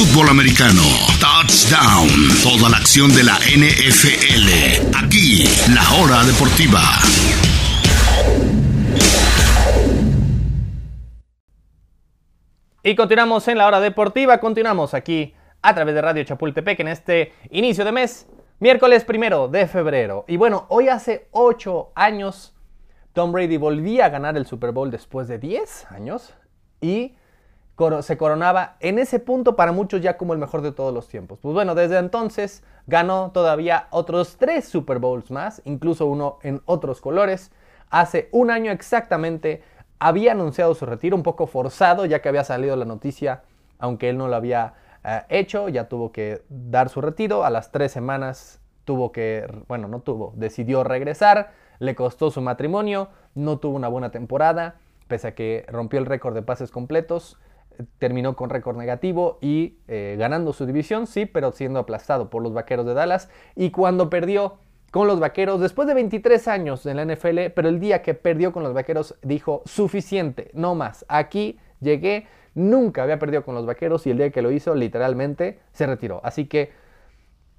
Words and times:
fútbol 0.00 0.30
americano. 0.30 0.80
Touchdown. 1.20 2.08
Toda 2.42 2.70
la 2.70 2.78
acción 2.78 3.12
de 3.14 3.22
la 3.22 3.36
NFL. 3.36 4.96
Aquí, 4.96 5.44
la 5.74 5.84
hora 6.00 6.24
deportiva. 6.24 6.80
Y 12.82 12.94
continuamos 12.94 13.46
en 13.48 13.58
la 13.58 13.66
hora 13.66 13.78
deportiva, 13.80 14.40
continuamos 14.40 14.94
aquí 14.94 15.34
a 15.60 15.74
través 15.74 15.94
de 15.94 16.00
Radio 16.00 16.24
Chapultepec 16.24 16.80
en 16.80 16.88
este 16.88 17.34
inicio 17.50 17.84
de 17.84 17.92
mes, 17.92 18.26
miércoles 18.58 19.04
primero 19.04 19.48
de 19.48 19.66
febrero. 19.66 20.24
Y 20.26 20.38
bueno, 20.38 20.64
hoy 20.70 20.88
hace 20.88 21.28
8 21.32 21.92
años 21.94 22.54
Tom 23.12 23.32
Brady 23.32 23.58
volvía 23.58 24.06
a 24.06 24.08
ganar 24.08 24.38
el 24.38 24.46
Super 24.46 24.72
Bowl 24.72 24.90
después 24.90 25.28
de 25.28 25.38
10 25.38 25.90
años 25.90 26.32
y 26.80 27.16
se 28.02 28.18
coronaba 28.18 28.76
en 28.80 28.98
ese 28.98 29.20
punto 29.20 29.56
para 29.56 29.72
muchos 29.72 30.02
ya 30.02 30.18
como 30.18 30.34
el 30.34 30.38
mejor 30.38 30.60
de 30.60 30.72
todos 30.72 30.92
los 30.92 31.08
tiempos. 31.08 31.38
Pues 31.40 31.54
bueno, 31.54 31.74
desde 31.74 31.98
entonces 31.98 32.62
ganó 32.86 33.30
todavía 33.32 33.86
otros 33.90 34.36
3 34.36 34.62
Super 34.66 34.98
Bowls 34.98 35.30
más, 35.30 35.62
incluso 35.64 36.06
uno 36.06 36.38
en 36.42 36.60
otros 36.66 37.00
colores. 37.00 37.50
Hace 37.88 38.28
un 38.32 38.50
año 38.50 38.70
exactamente 38.70 39.62
había 39.98 40.32
anunciado 40.32 40.74
su 40.74 40.84
retiro, 40.84 41.16
un 41.16 41.22
poco 41.22 41.46
forzado, 41.46 42.04
ya 42.04 42.20
que 42.20 42.28
había 42.28 42.44
salido 42.44 42.76
la 42.76 42.84
noticia, 42.84 43.42
aunque 43.78 44.10
él 44.10 44.18
no 44.18 44.28
lo 44.28 44.36
había 44.36 44.74
eh, 45.02 45.22
hecho, 45.30 45.68
ya 45.68 45.88
tuvo 45.88 46.12
que 46.12 46.42
dar 46.48 46.90
su 46.90 47.00
retiro. 47.00 47.44
A 47.44 47.50
las 47.50 47.72
tres 47.72 47.92
semanas 47.92 48.60
tuvo 48.84 49.10
que, 49.10 49.46
bueno, 49.68 49.88
no 49.88 50.00
tuvo, 50.00 50.32
decidió 50.36 50.84
regresar, 50.84 51.52
le 51.78 51.94
costó 51.94 52.30
su 52.30 52.42
matrimonio, 52.42 53.08
no 53.34 53.58
tuvo 53.58 53.76
una 53.76 53.88
buena 53.88 54.10
temporada, 54.10 54.76
pese 55.08 55.28
a 55.28 55.34
que 55.34 55.64
rompió 55.68 55.98
el 55.98 56.06
récord 56.06 56.34
de 56.34 56.42
pases 56.42 56.70
completos, 56.70 57.38
terminó 57.98 58.36
con 58.36 58.50
récord 58.50 58.76
negativo 58.76 59.38
y 59.40 59.78
eh, 59.88 60.16
ganando 60.18 60.52
su 60.52 60.66
división, 60.66 61.06
sí, 61.06 61.26
pero 61.26 61.52
siendo 61.52 61.78
aplastado 61.78 62.30
por 62.30 62.42
los 62.42 62.52
Vaqueros 62.52 62.86
de 62.86 62.94
Dallas. 62.94 63.28
Y 63.56 63.70
cuando 63.70 64.10
perdió 64.10 64.58
con 64.90 65.06
los 65.06 65.20
Vaqueros 65.20 65.60
después 65.60 65.86
de 65.86 65.94
23 65.94 66.48
años 66.48 66.84
en 66.86 66.96
la 66.96 67.04
NFL, 67.04 67.52
pero 67.54 67.68
el 67.68 67.78
día 67.78 68.02
que 68.02 68.14
perdió 68.14 68.52
con 68.52 68.62
los 68.62 68.74
Vaqueros 68.74 69.16
dijo, 69.22 69.62
suficiente, 69.64 70.50
no 70.52 70.74
más, 70.74 71.04
aquí 71.08 71.58
llegué, 71.80 72.26
nunca 72.54 73.02
había 73.02 73.18
perdido 73.18 73.44
con 73.44 73.54
los 73.54 73.66
Vaqueros 73.66 74.06
y 74.06 74.10
el 74.10 74.18
día 74.18 74.30
que 74.30 74.42
lo 74.42 74.50
hizo 74.50 74.74
literalmente 74.74 75.60
se 75.72 75.86
retiró. 75.86 76.20
Así 76.24 76.46
que 76.46 76.72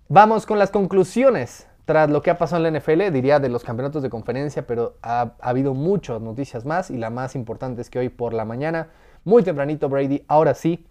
vamos 0.10 0.46
con 0.46 0.60
las 0.60 0.72
conclusiones 0.72 1.68
tras 1.86 2.10
lo 2.10 2.22
que 2.22 2.30
ha 2.30 2.38
pasado 2.38 2.66
en 2.66 2.74
la 2.74 2.80
NFL, 2.80 3.12
diría 3.12 3.40
de 3.40 3.50
los 3.50 3.64
campeonatos 3.64 4.04
de 4.04 4.10
conferencia, 4.10 4.68
pero 4.68 4.98
ha, 5.02 5.34
ha 5.40 5.50
habido 5.50 5.74
muchas 5.74 6.22
noticias 6.22 6.66
más 6.66 6.92
y 6.92 6.98
la 6.98 7.10
más 7.10 7.36
importante 7.36 7.82
es 7.82 7.90
que 7.90 8.00
hoy 8.00 8.10
por 8.10 8.34
la 8.34 8.46
mañana, 8.46 8.90
muy 9.24 9.44
tempranito 9.44 9.90
Brady, 9.90 10.24
ahora 10.28 10.54
sí, 10.54 10.88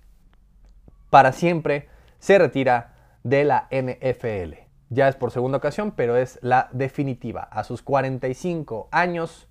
para 1.10 1.32
siempre, 1.32 1.88
se 2.18 2.38
retira 2.38 2.94
de 3.24 3.44
la 3.44 3.68
NFL. 3.70 4.54
Ya 4.90 5.08
es 5.08 5.16
por 5.16 5.30
segunda 5.30 5.58
ocasión, 5.58 5.92
pero 5.92 6.16
es 6.16 6.38
la 6.42 6.68
definitiva. 6.72 7.42
A 7.42 7.64
sus 7.64 7.82
45 7.82 8.88
años, 8.90 9.48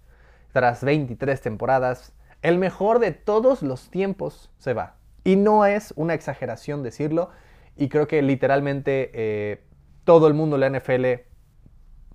tras 0.51 0.83
23 0.83 1.41
temporadas, 1.41 2.13
el 2.41 2.57
mejor 2.57 2.99
de 2.99 3.11
todos 3.11 3.61
los 3.61 3.89
tiempos 3.89 4.51
se 4.57 4.73
va. 4.73 4.95
Y 5.23 5.35
no 5.35 5.65
es 5.65 5.93
una 5.95 6.13
exageración 6.13 6.83
decirlo. 6.83 7.29
Y 7.75 7.89
creo 7.89 8.07
que 8.07 8.21
literalmente 8.21 9.11
eh, 9.13 9.63
todo 10.03 10.27
el 10.27 10.33
mundo 10.33 10.57
de 10.57 10.69
la 10.69 10.79
NFL, 10.79 11.05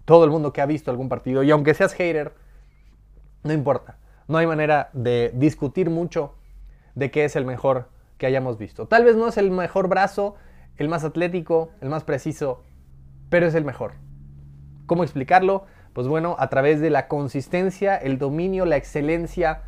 todo 0.05 0.25
el 0.25 0.31
mundo 0.31 0.53
que 0.53 0.61
ha 0.61 0.67
visto 0.67 0.91
algún 0.91 1.09
partido, 1.09 1.43
y 1.43 1.51
aunque 1.51 1.75
seas 1.75 1.95
hater, 1.95 2.35
no 3.43 3.53
importa. 3.53 3.99
No 4.29 4.39
hay 4.39 4.47
manera 4.47 4.91
de 4.93 5.31
discutir 5.35 5.91
mucho 5.91 6.35
de 6.95 7.11
qué 7.11 7.25
es 7.25 7.37
el 7.37 7.45
mejor 7.45 7.89
que 8.19 8.27
hayamos 8.27 8.59
visto. 8.59 8.87
Tal 8.87 9.05
vez 9.05 9.17
no 9.17 9.29
es 9.29 9.37
el 9.37 9.51
mejor 9.51 9.89
brazo, 9.89 10.37
el 10.77 10.89
más 10.89 11.05
atlético, 11.05 11.71
el 11.81 11.89
más 11.89 12.05
preciso, 12.05 12.63
pero 13.31 13.47
es 13.47 13.55
el 13.55 13.65
mejor. 13.65 13.93
¿Cómo 14.87 15.03
explicarlo? 15.03 15.65
Pues 15.93 16.09
bueno, 16.09 16.37
a 16.39 16.49
través 16.49 16.81
de 16.81 16.91
la 16.91 17.09
consistencia, 17.09 17.97
el 17.97 18.19
dominio, 18.19 18.67
la 18.67 18.77
excelencia, 18.77 19.63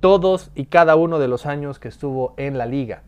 todos 0.00 0.50
y 0.54 0.66
cada 0.66 0.96
uno 0.96 1.18
de 1.18 1.28
los 1.28 1.46
años 1.46 1.78
que 1.78 1.88
estuvo 1.88 2.34
en 2.36 2.58
la 2.58 2.66
liga. 2.66 3.02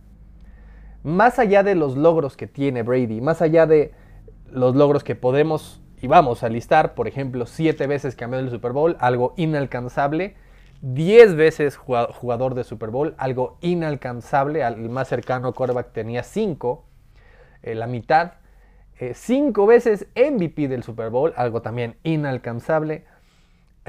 Más 1.03 1.39
allá 1.39 1.63
de 1.63 1.75
los 1.75 1.97
logros 1.97 2.37
que 2.37 2.47
tiene 2.47 2.83
Brady, 2.83 3.21
más 3.21 3.41
allá 3.41 3.67
de 3.67 3.93
los 4.51 4.75
logros 4.75 5.05
que 5.05 5.15
podemos 5.15 5.81
y 6.01 6.07
vamos 6.07 6.43
a 6.43 6.49
listar, 6.49 6.95
por 6.95 7.09
ejemplo, 7.09 7.47
siete 7.47 7.87
veces 7.87 8.15
campeón 8.15 8.45
del 8.45 8.53
Super 8.53 8.73
Bowl, 8.73 8.97
algo 9.01 9.35
inalcanzable, 9.37 10.37
diez 10.81 11.35
veces 11.35 11.77
jugador 11.77 12.55
de 12.55 12.65
Super 12.65 12.91
Bowl, 12.91 13.15
algo 13.19 13.59
inalcanzable, 13.61 14.63
al 14.65 14.77
más 14.89 15.09
cercano 15.09 15.53
quarterback 15.53 15.93
tenía 15.93 16.23
cinco, 16.23 16.85
eh, 17.63 17.75
la 17.75 17.87
mitad, 17.87 18.35
eh, 18.99 19.15
cinco 19.15 19.67
veces 19.67 20.09
MVP 20.17 20.69
del 20.69 20.83
Super 20.83 21.11
Bowl, 21.11 21.33
algo 21.37 21.63
también 21.63 21.97
inalcanzable. 22.03 23.05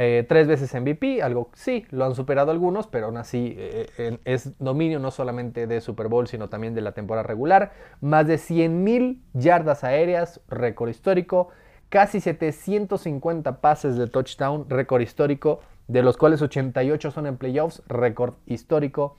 Eh, 0.01 0.25
tres 0.29 0.47
veces 0.47 0.73
MVP, 0.73 1.21
algo 1.21 1.49
sí, 1.53 1.85
lo 1.89 2.05
han 2.05 2.15
superado 2.15 2.51
algunos, 2.51 2.87
pero 2.87 3.07
aún 3.07 3.17
así 3.17 3.53
eh, 3.57 4.17
es 4.23 4.57
dominio 4.57 4.97
no 4.97 5.11
solamente 5.11 5.67
de 5.67 5.81
Super 5.81 6.07
Bowl, 6.07 6.25
sino 6.27 6.47
también 6.47 6.73
de 6.73 6.79
la 6.79 6.93
temporada 6.93 7.27
regular. 7.27 7.73
Más 7.99 8.25
de 8.25 8.35
100.000 8.35 9.19
yardas 9.33 9.83
aéreas, 9.83 10.39
récord 10.47 10.89
histórico. 10.89 11.49
Casi 11.89 12.21
750 12.21 13.59
pases 13.59 13.97
de 13.97 14.07
touchdown, 14.07 14.69
récord 14.69 15.01
histórico, 15.01 15.59
de 15.89 16.03
los 16.03 16.17
cuales 16.17 16.41
88 16.41 17.11
son 17.11 17.25
en 17.25 17.35
playoffs, 17.35 17.81
récord 17.87 18.35
histórico. 18.45 19.17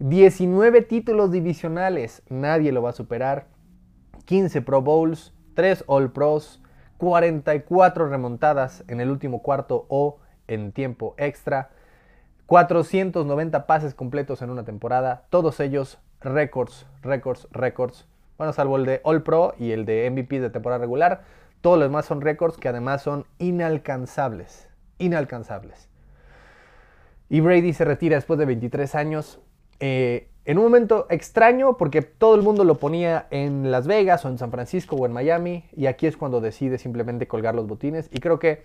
19 0.00 0.82
títulos 0.82 1.30
divisionales, 1.30 2.22
nadie 2.28 2.72
lo 2.72 2.82
va 2.82 2.90
a 2.90 2.94
superar. 2.94 3.46
15 4.24 4.62
Pro 4.62 4.80
Bowls, 4.80 5.34
3 5.54 5.84
All 5.86 6.10
Pros, 6.10 6.62
44 6.96 8.08
remontadas 8.08 8.84
en 8.88 9.00
el 9.00 9.10
último 9.10 9.42
cuarto 9.42 9.84
o 9.88 10.18
en 10.48 10.72
tiempo 10.72 11.14
extra, 11.18 11.70
490 12.46 13.66
pases 13.66 13.94
completos 13.94 14.40
en 14.40 14.50
una 14.50 14.64
temporada, 14.64 15.26
todos 15.28 15.60
ellos 15.60 15.98
récords, 16.20 16.86
récords, 17.02 17.48
récords. 17.50 18.08
Bueno, 18.38 18.52
salvo 18.54 18.76
el 18.76 18.86
de 18.86 19.00
All 19.04 19.22
Pro 19.22 19.54
y 19.58 19.72
el 19.72 19.84
de 19.84 20.08
MVP 20.10 20.40
de 20.40 20.50
temporada 20.50 20.80
regular, 20.80 21.22
todos 21.60 21.78
los 21.78 21.88
demás 21.88 22.06
son 22.06 22.22
récords 22.22 22.56
que 22.56 22.68
además 22.68 23.02
son 23.02 23.26
inalcanzables, 23.38 24.68
inalcanzables. 25.02 25.88
Y 27.28 27.40
Brady 27.40 27.72
se 27.72 27.84
retira 27.84 28.16
después 28.16 28.38
de 28.38 28.46
23 28.46 28.94
años. 28.94 29.40
Eh, 29.80 30.28
en 30.44 30.58
un 30.58 30.64
momento 30.64 31.06
extraño 31.08 31.76
porque 31.76 32.02
todo 32.02 32.34
el 32.34 32.42
mundo 32.42 32.64
lo 32.64 32.74
ponía 32.76 33.26
en 33.30 33.70
Las 33.70 33.86
Vegas 33.86 34.24
o 34.24 34.28
en 34.28 34.38
San 34.38 34.50
Francisco 34.50 34.96
o 34.96 35.06
en 35.06 35.12
Miami 35.12 35.64
y 35.76 35.86
aquí 35.86 36.06
es 36.06 36.16
cuando 36.16 36.40
decide 36.40 36.78
simplemente 36.78 37.28
colgar 37.28 37.54
los 37.54 37.68
botines 37.68 38.08
y 38.12 38.18
creo 38.18 38.38
que 38.38 38.64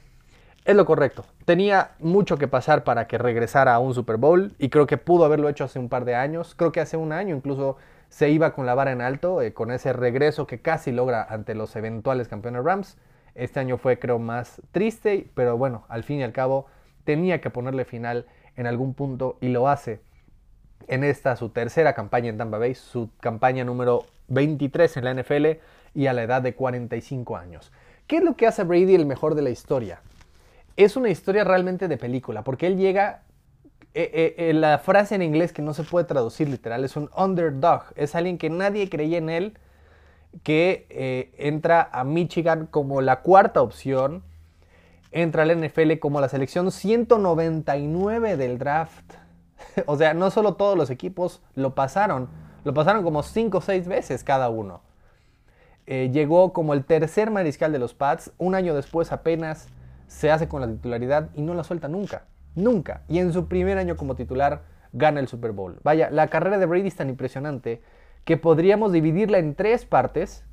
es 0.65 0.75
lo 0.75 0.85
correcto. 0.85 1.23
Tenía 1.45 1.91
mucho 1.99 2.37
que 2.37 2.47
pasar 2.47 2.83
para 2.83 3.07
que 3.07 3.17
regresara 3.17 3.73
a 3.73 3.79
un 3.79 3.93
Super 3.93 4.17
Bowl 4.17 4.53
y 4.59 4.69
creo 4.69 4.85
que 4.85 4.97
pudo 4.97 5.23
haberlo 5.23 5.47
hecho 5.49 5.63
hace 5.63 5.79
un 5.79 5.87
par 5.87 6.03
de 6.03 6.15
años. 6.15 6.55
Creo 6.55 6.71
que 6.71 6.81
hace 6.81 6.97
un 6.97 7.13
año 7.13 7.35
incluso 7.35 7.77
se 8.09 8.31
iba 8.31 8.53
con 8.53 8.65
la 8.65 8.75
vara 8.75 8.91
en 8.91 9.01
alto 9.01 9.41
eh, 9.41 9.53
con 9.53 9.71
ese 9.71 9.93
regreso 9.93 10.45
que 10.45 10.59
casi 10.59 10.91
logra 10.91 11.23
ante 11.23 11.55
los 11.55 11.75
eventuales 11.75 12.27
campeones 12.27 12.63
Rams. 12.63 12.97
Este 13.37 13.59
año 13.59 13.77
fue 13.77 13.99
creo 13.99 14.17
más 14.17 14.61
triste, 14.71 15.29
pero 15.35 15.57
bueno, 15.57 15.85
al 15.89 16.03
fin 16.03 16.19
y 16.19 16.23
al 16.23 16.33
cabo 16.33 16.65
tenía 17.03 17.39
que 17.39 17.51
ponerle 17.51 17.85
final 17.85 18.25
en 18.55 18.65
algún 18.65 18.95
punto 18.95 19.37
y 19.39 19.49
lo 19.49 19.69
hace 19.69 20.01
en 20.87 21.03
esta 21.03 21.35
su 21.35 21.49
tercera 21.49 21.93
campaña 21.93 22.29
en 22.29 22.37
Tampa 22.37 22.57
Bay, 22.57 22.73
su 22.73 23.09
campaña 23.19 23.63
número 23.63 24.05
23 24.29 24.97
en 24.97 25.03
la 25.03 25.13
NFL 25.13 25.45
y 25.93 26.07
a 26.07 26.13
la 26.13 26.23
edad 26.23 26.41
de 26.41 26.55
45 26.55 27.37
años. 27.37 27.71
¿Qué 28.07 28.17
es 28.17 28.23
lo 28.23 28.35
que 28.35 28.47
hace 28.47 28.63
a 28.63 28.65
Brady 28.65 28.95
el 28.95 29.05
mejor 29.05 29.35
de 29.35 29.43
la 29.43 29.51
historia? 29.51 30.01
Es 30.75 30.95
una 30.95 31.09
historia 31.09 31.43
realmente 31.43 31.87
de 31.87 31.97
película, 31.97 32.43
porque 32.43 32.65
él 32.65 32.77
llega, 32.77 33.23
eh, 33.93 34.35
eh, 34.37 34.53
la 34.53 34.79
frase 34.79 35.15
en 35.15 35.21
inglés 35.21 35.53
que 35.53 35.61
no 35.61 35.73
se 35.73 35.83
puede 35.83 36.05
traducir 36.05 36.49
literal 36.49 36.83
es 36.83 36.95
un 36.95 37.09
underdog, 37.15 37.83
es 37.95 38.15
alguien 38.15 38.37
que 38.37 38.49
nadie 38.49 38.89
creía 38.89 39.19
en 39.19 39.29
él, 39.29 39.57
que 40.43 40.87
eh, 40.89 41.33
entra 41.37 41.89
a 41.91 42.03
Michigan 42.03 42.67
como 42.67 43.01
la 43.01 43.21
cuarta 43.21 43.61
opción, 43.61 44.23
entra 45.11 45.43
al 45.43 45.61
NFL 45.61 45.99
como 45.99 46.21
la 46.21 46.29
selección 46.29 46.71
199 46.71 48.37
del 48.37 48.57
draft 48.57 49.13
o 49.85 49.97
sea, 49.97 50.13
no 50.13 50.31
solo 50.31 50.55
todos 50.55 50.77
los 50.77 50.89
equipos 50.89 51.41
lo 51.55 51.75
pasaron, 51.75 52.29
lo 52.63 52.73
pasaron 52.73 53.03
como 53.03 53.23
5 53.23 53.57
o 53.57 53.61
6 53.61 53.87
veces 53.87 54.23
cada 54.23 54.49
uno. 54.49 54.81
Eh, 55.85 56.09
llegó 56.11 56.51
como 56.51 56.73
el 56.73 56.83
tercer 56.83 57.31
mariscal 57.31 57.71
de 57.71 57.79
los 57.79 57.93
Pats, 57.93 58.31
un 58.37 58.55
año 58.55 58.75
después 58.75 59.11
apenas 59.11 59.69
se 60.07 60.31
hace 60.31 60.47
con 60.47 60.61
la 60.61 60.67
titularidad 60.67 61.29
y 61.33 61.41
no 61.41 61.53
la 61.53 61.63
suelta 61.63 61.87
nunca, 61.87 62.25
nunca. 62.55 63.03
Y 63.07 63.19
en 63.19 63.31
su 63.31 63.47
primer 63.47 63.77
año 63.77 63.95
como 63.95 64.15
titular 64.15 64.63
gana 64.91 65.19
el 65.19 65.27
Super 65.27 65.51
Bowl. 65.51 65.79
Vaya, 65.83 66.09
la 66.09 66.27
carrera 66.27 66.57
de 66.57 66.65
Brady 66.65 66.87
es 66.87 66.95
tan 66.95 67.09
impresionante 67.09 67.81
que 68.27 68.35
podríamos 68.35 68.91
dividirla 68.91 69.37
en 69.37 69.55
tres 69.55 69.85
partes 69.85 70.43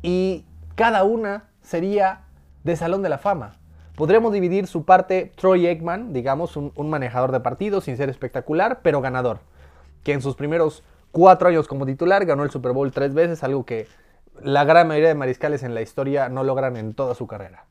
y 0.00 0.46
cada 0.74 1.04
una 1.04 1.50
sería 1.60 2.24
de 2.64 2.76
Salón 2.76 3.02
de 3.02 3.10
la 3.10 3.18
Fama. 3.18 3.58
Podríamos 3.94 4.32
dividir 4.32 4.66
su 4.68 4.86
parte 4.86 5.30
Troy 5.36 5.66
Aikman, 5.66 6.14
digamos, 6.14 6.56
un, 6.56 6.72
manejador 6.88 7.30
de 7.30 7.40
partidos 7.40 7.84
sin 7.84 7.98
ser 7.98 8.08
espectacular, 8.08 8.80
pero 8.82 9.02
ganador. 9.02 9.40
Que 10.02 10.14
en 10.14 10.22
sus 10.22 10.34
primeros 10.34 10.82
cuatro 11.12 11.50
años 11.50 11.68
como 11.68 11.84
titular, 11.84 12.24
ganó 12.24 12.42
el 12.42 12.50
Super 12.50 12.72
Bowl 12.72 12.90
tres 12.90 13.12
veces, 13.12 13.44
algo 13.44 13.66
que 13.66 13.86
la 14.42 14.64
gran 14.64 14.88
mayoría 14.88 15.08
de 15.08 15.14
mariscales 15.14 15.62
en 15.62 15.74
la 15.74 15.82
historia 15.82 16.30
no 16.30 16.42
logran 16.42 16.78
en 16.78 16.94
toda 16.94 17.14
su 17.14 17.26
carrera. 17.26 17.66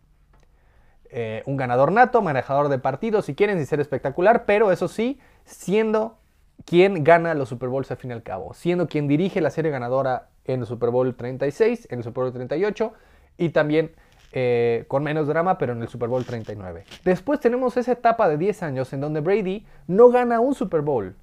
Eh, 1.10 1.42
un 1.48 1.58
ganador 1.58 1.92
nato, 1.92 2.22
manejador 2.22 2.70
de 2.70 2.78
partidos, 2.78 3.26
si 3.26 3.34
quieren, 3.34 3.58
sin 3.58 3.66
ser 3.66 3.80
espectacular, 3.80 4.46
pero 4.46 4.72
eso 4.72 4.88
sí, 4.88 5.20
siendo 5.44 6.20
quien 6.66 7.04
gana 7.04 7.34
los 7.34 7.50
Super 7.50 7.70
Bowls 7.70 7.92
al 7.92 7.98
fin 7.98 8.12
y 8.12 8.14
al 8.14 8.24
cabo, 8.24 8.54
siendo 8.54 8.88
quien 8.88 9.08
dirige 9.08 9.42
la 9.42 9.50
serie 9.50 9.72
ganadora 9.72 10.30
en 10.46 10.62
el 10.62 10.66
Super 10.66 10.90
Bowl 10.90 11.16
36, 11.16 11.88
en 11.92 12.00
el 12.00 12.04
Super 12.04 12.24
Bowl 12.24 12.34
38 12.34 12.94
y 13.38 13.50
también 13.50 13.92
eh, 14.34 14.86
con 14.88 15.04
menos 15.04 15.28
drama, 15.28 15.58
pero 15.58 15.74
en 15.74 15.82
el 15.82 15.88
Super 15.88 16.10
Bowl 16.10 16.26
39. 16.26 16.84
Después 17.04 17.40
tenemos 17.40 17.78
esa 17.78 17.94
etapa 17.94 18.28
de 18.28 18.38
10 18.38 18.64
años 18.64 18.92
en 18.94 19.02
donde 19.02 19.22
Brady 19.22 19.66
no 19.88 20.10
gana 20.10 20.40
un 20.40 20.54
Super 20.54 20.82
Bowl, 20.82 21.16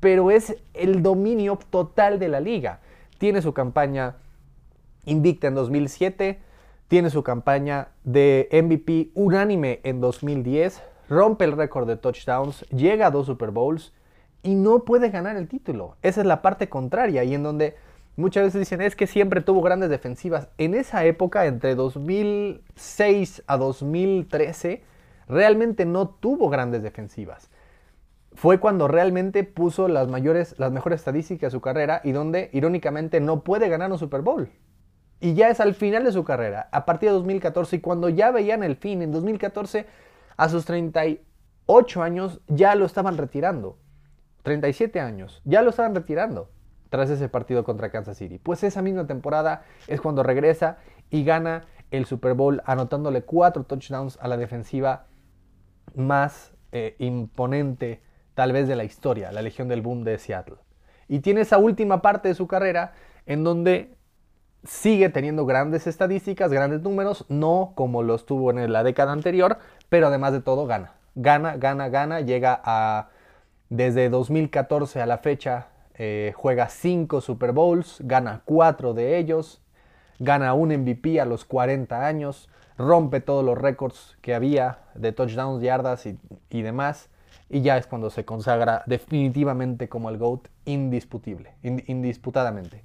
pero 0.00 0.30
es 0.30 0.56
el 0.74 1.02
dominio 1.02 1.58
total 1.70 2.18
de 2.18 2.28
la 2.28 2.40
liga. 2.40 2.80
Tiene 3.18 3.40
su 3.40 3.54
campaña 3.54 4.16
invicta 5.04 5.48
en 5.48 5.54
2007, 5.54 6.40
tiene 6.88 7.10
su 7.10 7.22
campaña 7.22 7.88
de 8.04 8.48
MVP 8.52 9.12
unánime 9.14 9.80
en 9.84 10.00
2010, 10.00 10.82
rompe 11.08 11.44
el 11.44 11.52
récord 11.52 11.88
de 11.88 11.96
touchdowns, 11.96 12.62
llega 12.68 13.06
a 13.06 13.10
dos 13.10 13.26
Super 13.26 13.50
Bowls 13.50 13.92
y 14.42 14.54
no 14.54 14.84
puede 14.84 15.10
ganar 15.10 15.36
el 15.36 15.48
título. 15.48 15.96
Esa 16.02 16.20
es 16.20 16.26
la 16.26 16.42
parte 16.42 16.68
contraria 16.68 17.24
y 17.24 17.34
en 17.34 17.42
donde 17.42 17.76
muchas 18.16 18.44
veces 18.44 18.60
dicen 18.60 18.80
es 18.80 18.96
que 18.96 19.06
siempre 19.06 19.40
tuvo 19.40 19.62
grandes 19.62 19.90
defensivas. 19.90 20.48
En 20.58 20.74
esa 20.74 21.04
época, 21.04 21.46
entre 21.46 21.74
2006 21.74 23.42
a 23.46 23.56
2013, 23.56 24.82
realmente 25.28 25.84
no 25.84 26.08
tuvo 26.08 26.48
grandes 26.48 26.82
defensivas. 26.82 27.50
Fue 28.34 28.58
cuando 28.58 28.88
realmente 28.88 29.44
puso 29.44 29.88
las, 29.88 30.08
mayores, 30.08 30.58
las 30.58 30.72
mejores 30.72 31.00
estadísticas 31.00 31.52
de 31.52 31.56
su 31.56 31.60
carrera 31.60 32.00
y 32.02 32.12
donde, 32.12 32.48
irónicamente, 32.52 33.20
no 33.20 33.44
puede 33.44 33.68
ganar 33.68 33.92
un 33.92 33.98
Super 33.98 34.22
Bowl. 34.22 34.48
Y 35.20 35.34
ya 35.34 35.50
es 35.50 35.60
al 35.60 35.74
final 35.74 36.02
de 36.02 36.12
su 36.12 36.24
carrera, 36.24 36.68
a 36.72 36.84
partir 36.84 37.10
de 37.10 37.14
2014, 37.14 37.76
y 37.76 37.80
cuando 37.80 38.08
ya 38.08 38.32
veían 38.32 38.64
el 38.64 38.74
fin, 38.74 39.02
en 39.02 39.12
2014, 39.12 39.86
a 40.36 40.48
sus 40.48 40.64
38 40.64 42.02
años, 42.02 42.40
ya 42.48 42.74
lo 42.74 42.86
estaban 42.86 43.16
retirando. 43.18 43.76
37 44.42 45.00
años, 45.00 45.40
ya 45.44 45.62
lo 45.62 45.70
estaban 45.70 45.94
retirando 45.94 46.50
tras 46.88 47.08
ese 47.10 47.28
partido 47.28 47.64
contra 47.64 47.90
Kansas 47.90 48.18
City. 48.18 48.38
Pues 48.38 48.62
esa 48.64 48.82
misma 48.82 49.06
temporada 49.06 49.64
es 49.86 50.00
cuando 50.00 50.22
regresa 50.22 50.78
y 51.10 51.24
gana 51.24 51.64
el 51.90 52.06
Super 52.06 52.34
Bowl 52.34 52.62
anotándole 52.64 53.22
cuatro 53.22 53.64
touchdowns 53.64 54.18
a 54.20 54.28
la 54.28 54.36
defensiva 54.36 55.06
más 55.94 56.52
eh, 56.72 56.96
imponente 56.98 58.02
tal 58.34 58.52
vez 58.52 58.66
de 58.66 58.76
la 58.76 58.84
historia, 58.84 59.30
la 59.32 59.42
Legión 59.42 59.68
del 59.68 59.82
Boom 59.82 60.04
de 60.04 60.18
Seattle. 60.18 60.56
Y 61.08 61.20
tiene 61.20 61.42
esa 61.42 61.58
última 61.58 62.02
parte 62.02 62.28
de 62.28 62.34
su 62.34 62.46
carrera 62.46 62.94
en 63.26 63.44
donde 63.44 63.96
sigue 64.64 65.08
teniendo 65.08 65.44
grandes 65.44 65.86
estadísticas, 65.86 66.52
grandes 66.52 66.82
números, 66.82 67.26
no 67.28 67.72
como 67.74 68.02
los 68.02 68.26
tuvo 68.26 68.50
en 68.50 68.72
la 68.72 68.84
década 68.84 69.12
anterior, 69.12 69.58
pero 69.88 70.06
además 70.06 70.32
de 70.32 70.40
todo 70.40 70.66
gana. 70.66 70.94
Gana, 71.14 71.56
gana, 71.56 71.88
gana, 71.88 72.20
llega 72.20 72.60
a 72.64 73.10
desde 73.72 74.10
2014 74.10 75.00
a 75.00 75.06
la 75.06 75.16
fecha 75.16 75.68
eh, 75.94 76.34
juega 76.36 76.68
5 76.68 77.22
Super 77.22 77.52
Bowls, 77.52 78.02
gana 78.04 78.42
4 78.44 78.92
de 78.92 79.16
ellos, 79.16 79.62
gana 80.18 80.52
un 80.52 80.76
MVP 80.76 81.18
a 81.18 81.24
los 81.24 81.46
40 81.46 82.06
años, 82.06 82.50
rompe 82.76 83.20
todos 83.20 83.42
los 83.42 83.56
récords 83.56 84.18
que 84.20 84.34
había 84.34 84.80
de 84.94 85.12
touchdowns, 85.12 85.62
yardas 85.62 86.04
y, 86.04 86.62
demás. 86.62 87.08
Y 87.48 87.62
ya 87.62 87.78
es 87.78 87.86
cuando 87.86 88.10
se 88.10 88.26
consagra 88.26 88.82
definitivamente 88.84 89.88
como 89.88 90.10
el 90.10 90.18
GOAT 90.18 90.48
indiscutible, 90.66 91.54
indisputadamente. 91.62 92.82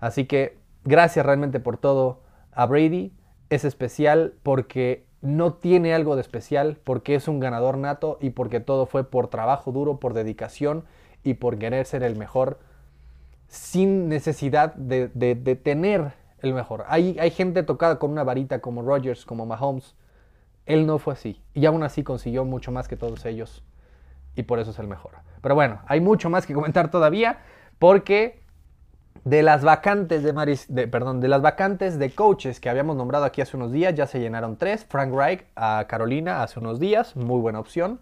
Así 0.00 0.24
que 0.24 0.56
gracias 0.84 1.26
realmente 1.26 1.60
por 1.60 1.76
todo 1.76 2.22
a 2.52 2.64
Brady. 2.64 3.12
Es 3.50 3.66
especial 3.66 4.32
porque 4.42 5.04
no 5.22 5.54
tiene 5.54 5.94
algo 5.94 6.16
de 6.16 6.20
especial 6.20 6.78
porque 6.84 7.14
es 7.14 7.28
un 7.28 7.40
ganador 7.40 7.78
nato 7.78 8.18
y 8.20 8.30
porque 8.30 8.60
todo 8.60 8.86
fue 8.86 9.04
por 9.04 9.28
trabajo 9.28 9.72
duro, 9.72 9.98
por 9.98 10.14
dedicación 10.14 10.84
y 11.22 11.34
por 11.34 11.58
querer 11.58 11.86
ser 11.86 12.02
el 12.02 12.16
mejor 12.16 12.58
sin 13.46 14.08
necesidad 14.08 14.74
de, 14.74 15.08
tener 15.62 16.12
el 16.40 16.52
mejor. 16.54 16.84
Hay, 16.88 17.16
hay, 17.20 17.30
gente 17.30 17.62
tocada 17.62 17.98
con 17.98 18.10
una 18.10 18.24
varita 18.24 18.60
como 18.60 18.82
Rogers, 18.82 19.24
como 19.24 19.46
Mahomes. 19.46 19.94
Él 20.66 20.86
no 20.86 20.98
fue 20.98 21.14
así 21.14 21.40
y 21.54 21.66
aún 21.66 21.84
así 21.84 22.02
consiguió 22.02 22.44
mucho 22.44 22.72
más 22.72 22.88
que 22.88 22.96
todos 22.96 23.24
ellos 23.24 23.62
y 24.34 24.42
por 24.42 24.58
eso 24.58 24.72
es 24.72 24.78
el 24.80 24.88
mejor. 24.88 25.12
Pero 25.40 25.54
bueno, 25.54 25.80
hay 25.86 26.00
mucho 26.00 26.30
más 26.30 26.46
que 26.46 26.54
comentar 26.54 26.90
todavía 26.90 27.40
porque 27.78 28.41
de 29.24 29.42
las 29.42 29.62
vacantes 29.62 30.22
de, 30.22 30.32
Maris, 30.32 30.66
perdón, 30.90 31.20
de 31.20 31.28
las 31.28 31.42
vacantes 31.42 31.98
de 31.98 32.10
coaches 32.10 32.58
que 32.58 32.68
habíamos 32.68 32.96
nombrado 32.96 33.24
aquí 33.24 33.40
hace 33.40 33.56
unos 33.56 33.70
días, 33.70 33.94
ya 33.94 34.06
se 34.06 34.18
llenaron 34.18 34.56
tres. 34.56 34.84
Frank 34.84 35.14
Reich 35.14 35.44
a 35.54 35.86
Carolina 35.88 36.42
hace 36.42 36.58
unos 36.58 36.80
días, 36.80 37.14
muy 37.14 37.40
buena 37.40 37.60
opción. 37.60 38.00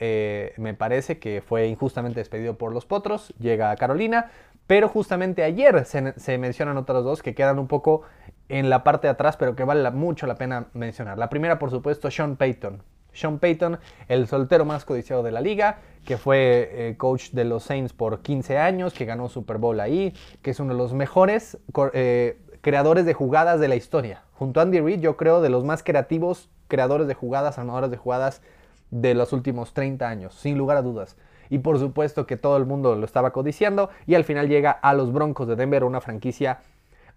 Eh, 0.00 0.54
me 0.56 0.74
parece 0.74 1.18
que 1.18 1.42
fue 1.42 1.66
injustamente 1.66 2.20
despedido 2.20 2.56
por 2.56 2.72
los 2.72 2.86
Potros, 2.86 3.34
llega 3.38 3.70
a 3.70 3.76
Carolina, 3.76 4.30
pero 4.66 4.88
justamente 4.88 5.42
ayer 5.42 5.84
se, 5.84 6.38
mencionan 6.38 6.76
otras 6.76 7.02
dos 7.02 7.22
que 7.22 7.34
quedan 7.34 7.58
un 7.58 7.68
poco 7.68 8.02
en 8.48 8.70
la 8.70 8.84
parte 8.84 9.06
de 9.06 9.12
atrás, 9.12 9.36
pero 9.36 9.56
que 9.56 9.64
vale 9.64 9.90
mucho 9.90 10.26
la 10.26 10.36
pena 10.36 10.66
mencionar. 10.72 11.18
La 11.18 11.28
primera, 11.28 11.58
por 11.58 11.70
supuesto, 11.70 12.10
Sean 12.10 12.36
Payton. 12.36 12.82
Sean 13.18 13.38
Payton, 13.38 13.78
el 14.08 14.26
soltero 14.26 14.64
más 14.64 14.84
codiciado 14.84 15.22
de 15.22 15.32
la 15.32 15.40
liga, 15.40 15.78
que 16.04 16.16
fue 16.16 16.70
eh, 16.72 16.96
coach 16.96 17.30
de 17.32 17.44
los 17.44 17.64
Saints 17.64 17.92
por 17.92 18.20
15 18.20 18.58
años, 18.58 18.94
que 18.94 19.04
ganó 19.04 19.28
Super 19.28 19.58
Bowl 19.58 19.78
ahí, 19.80 20.14
que 20.42 20.52
es 20.52 20.60
uno 20.60 20.72
de 20.72 20.78
los 20.78 20.94
mejores 20.94 21.58
eh, 21.92 22.38
creadores 22.60 23.04
de 23.04 23.14
jugadas 23.14 23.60
de 23.60 23.68
la 23.68 23.76
historia. 23.76 24.22
Junto 24.32 24.60
a 24.60 24.62
Andy 24.62 24.80
Reid, 24.80 25.00
yo 25.00 25.16
creo 25.16 25.40
de 25.40 25.50
los 25.50 25.64
más 25.64 25.82
creativos 25.82 26.48
creadores 26.68 27.06
de 27.08 27.14
jugadas, 27.14 27.58
armadores 27.58 27.90
de 27.90 27.96
jugadas 27.96 28.42
de 28.90 29.14
los 29.14 29.32
últimos 29.32 29.74
30 29.74 30.08
años, 30.08 30.34
sin 30.34 30.56
lugar 30.56 30.76
a 30.76 30.82
dudas. 30.82 31.16
Y 31.50 31.58
por 31.58 31.78
supuesto 31.78 32.26
que 32.26 32.36
todo 32.36 32.56
el 32.56 32.66
mundo 32.66 32.94
lo 32.94 33.04
estaba 33.04 33.32
codiciando 33.32 33.90
y 34.06 34.14
al 34.14 34.24
final 34.24 34.48
llega 34.48 34.70
a 34.70 34.94
los 34.94 35.12
Broncos 35.12 35.48
de 35.48 35.56
Denver, 35.56 35.84
una 35.84 36.00
franquicia 36.00 36.60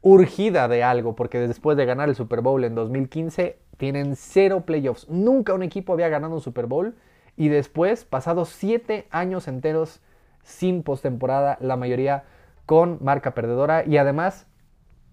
urgida 0.02 0.68
de 0.68 0.84
algo, 0.84 1.16
porque 1.16 1.40
después 1.40 1.78
de 1.78 1.86
ganar 1.86 2.10
el 2.10 2.16
Super 2.16 2.42
Bowl 2.42 2.64
en 2.64 2.76
2015, 2.76 3.58
tienen 3.78 4.16
cero 4.16 4.64
playoffs. 4.66 5.10
Nunca 5.10 5.54
un 5.54 5.64
equipo 5.64 5.94
había 5.94 6.10
ganado 6.10 6.36
un 6.36 6.42
Super 6.42 6.66
Bowl 6.66 6.96
y 7.38 7.50
después, 7.50 8.06
pasados 8.06 8.50
siete 8.50 9.08
años 9.12 9.48
enteros 9.48 10.02
sin 10.44 10.84
postemporada, 10.84 11.58
la 11.62 11.78
mayoría 11.78 12.24
con 12.66 13.00
marca 13.02 13.34
perdedora 13.34 13.84
y 13.86 13.98
además 13.98 14.48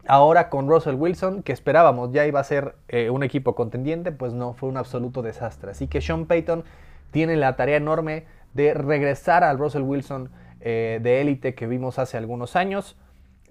ahora 0.07 0.49
con 0.49 0.69
Russell 0.69 0.95
Wilson, 0.95 1.43
que 1.43 1.53
esperábamos 1.53 2.13
ya 2.13 2.27
iba 2.27 2.41
a 2.41 2.45
ser 2.45 2.77
eh, 2.89 3.11
un 3.11 3.23
equipo 3.23 3.55
contendiente, 3.55 4.13
pues 4.13 4.33
no, 4.33 4.55
fue 4.55 4.69
un 4.69 4.77
absoluto 4.77 5.23
desastre. 5.23 5.71
Así 5.71 5.87
que 5.87 6.01
Sean 6.01 6.27
Payton 6.27 6.65
tiene 7.11 7.37
la 7.37 7.57
tarea 7.57 7.77
enorme 7.77 8.25
de 8.55 8.75
regresar 8.75 9.45
al 9.45 9.59
Russell 9.59 9.83
Wilson 9.83 10.31
eh, 10.61 10.99
de 11.03 11.21
élite 11.21 11.55
que 11.55 11.67
vimos 11.67 11.99
hace 11.99 12.17
algunos 12.17 12.57
años. 12.57 12.97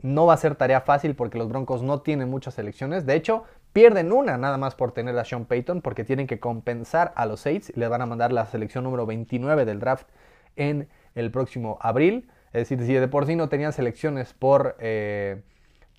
No 0.02 0.26
va 0.26 0.34
a 0.34 0.38
ser 0.38 0.56
tarea 0.56 0.82
fácil 0.82 1.16
porque 1.16 1.38
los 1.38 1.50
Broncos 1.50 1.84
no 1.84 2.02
tienen 2.02 2.30
muchas 2.30 2.58
elecciones. 2.60 3.06
De 3.06 3.16
hecho, 3.16 3.44
pierden 3.74 4.12
una 4.12 4.38
nada 4.38 4.58
más 4.58 4.76
por 4.76 4.92
tener 4.92 5.18
a 5.18 5.26
Sean 5.26 5.46
Payton 5.46 5.82
porque 5.82 6.04
tienen 6.04 6.28
que 6.28 6.40
compensar 6.40 7.14
a 7.16 7.26
los 7.26 7.42
Saints 7.42 7.76
le 7.76 7.88
van 7.88 8.02
a 8.02 8.06
mandar 8.06 8.32
la 8.32 8.46
selección 8.46 8.84
número 8.84 9.06
29 9.06 9.66
del 9.66 9.80
draft 9.80 10.08
en 10.56 10.88
el 11.16 11.32
próximo 11.32 11.78
abril. 11.82 12.30
Es 12.54 12.70
decir, 12.70 12.86
si 12.86 12.94
de 12.94 13.08
por 13.08 13.26
sí 13.26 13.36
no 13.36 13.50
tenían 13.50 13.74
selecciones 13.74 14.34
por, 14.34 14.78
eh, 14.80 15.42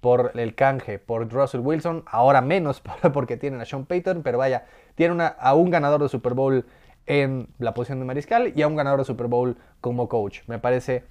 por 0.01 0.33
el 0.35 0.55
canje, 0.55 0.99
por 0.99 1.31
Russell 1.31 1.61
Wilson, 1.61 2.05
ahora 2.07 2.41
menos 2.41 2.83
porque 3.13 3.37
tienen 3.37 3.61
a 3.61 3.65
Sean 3.65 3.87
Payton, 3.87 4.23
pero 4.23 4.39
vaya, 4.39 4.67
tienen 4.95 5.21
a 5.21 5.55
un 5.55 5.71
ganador 5.71 6.03
de 6.03 6.09
Super 6.09 6.35
Bowl 6.35 6.65
en 7.07 7.49
la 7.59 7.75
posición 7.75 7.99
de 7.99 8.05
mariscal 8.05 8.53
y 8.55 8.63
a 8.63 8.67
un 8.69 8.77
ganador 8.77 9.01
de 9.01 9.05
Super 9.05 9.27
Bowl 9.27 9.57
como 9.81 10.09
coach. 10.09 10.41
Me 10.47 10.59
parece 10.59 11.05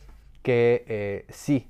que 0.43 0.85
eh, 0.87 1.25
sí, 1.29 1.69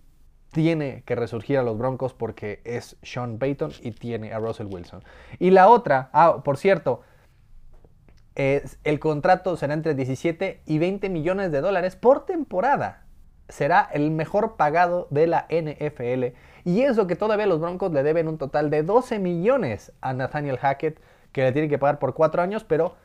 tiene 0.52 1.04
que 1.06 1.16
resurgir 1.16 1.58
a 1.58 1.64
los 1.64 1.78
Broncos 1.78 2.14
porque 2.14 2.62
es 2.64 2.98
Sean 3.04 3.38
Payton 3.38 3.72
y 3.82 3.92
tiene 3.92 4.34
a 4.34 4.40
Russell 4.40 4.68
Wilson. 4.68 5.04
Y 5.40 5.52
la 5.52 5.68
otra, 5.68 6.10
ah, 6.14 6.42
por 6.44 6.58
cierto, 6.58 7.02
es, 8.36 8.78
el 8.84 9.00
contrato 9.00 9.58
será 9.58 9.74
entre 9.74 9.96
17 9.96 10.62
y 10.66 10.78
20 10.78 11.10
millones 11.10 11.52
de 11.52 11.62
dólares 11.62 11.96
por 11.96 12.26
temporada. 12.26 13.04
Será 13.50 13.90
el 13.94 14.12
mejor 14.12 14.58
pagado 14.58 15.08
de 15.10 15.28
la 15.28 15.48
NFL. 15.50 16.36
Y 16.66 16.82
eso 16.82 17.08
que 17.08 17.16
todavía 17.16 17.48
los 17.48 17.62
Broncos 17.62 17.92
le 17.94 18.04
deben 18.04 18.28
un 18.28 18.38
total 18.38 18.70
de 18.70 18.84
12 18.84 19.20
millones 19.20 19.94
a 20.02 20.14
Nathaniel 20.14 20.58
Hackett, 20.58 21.00
que 21.32 21.44
le 21.44 21.52
tiene 21.52 21.70
que 21.70 21.78
pagar 21.78 22.00
por 22.00 22.14
4 22.14 22.42
años, 22.42 22.64
pero 22.64 22.96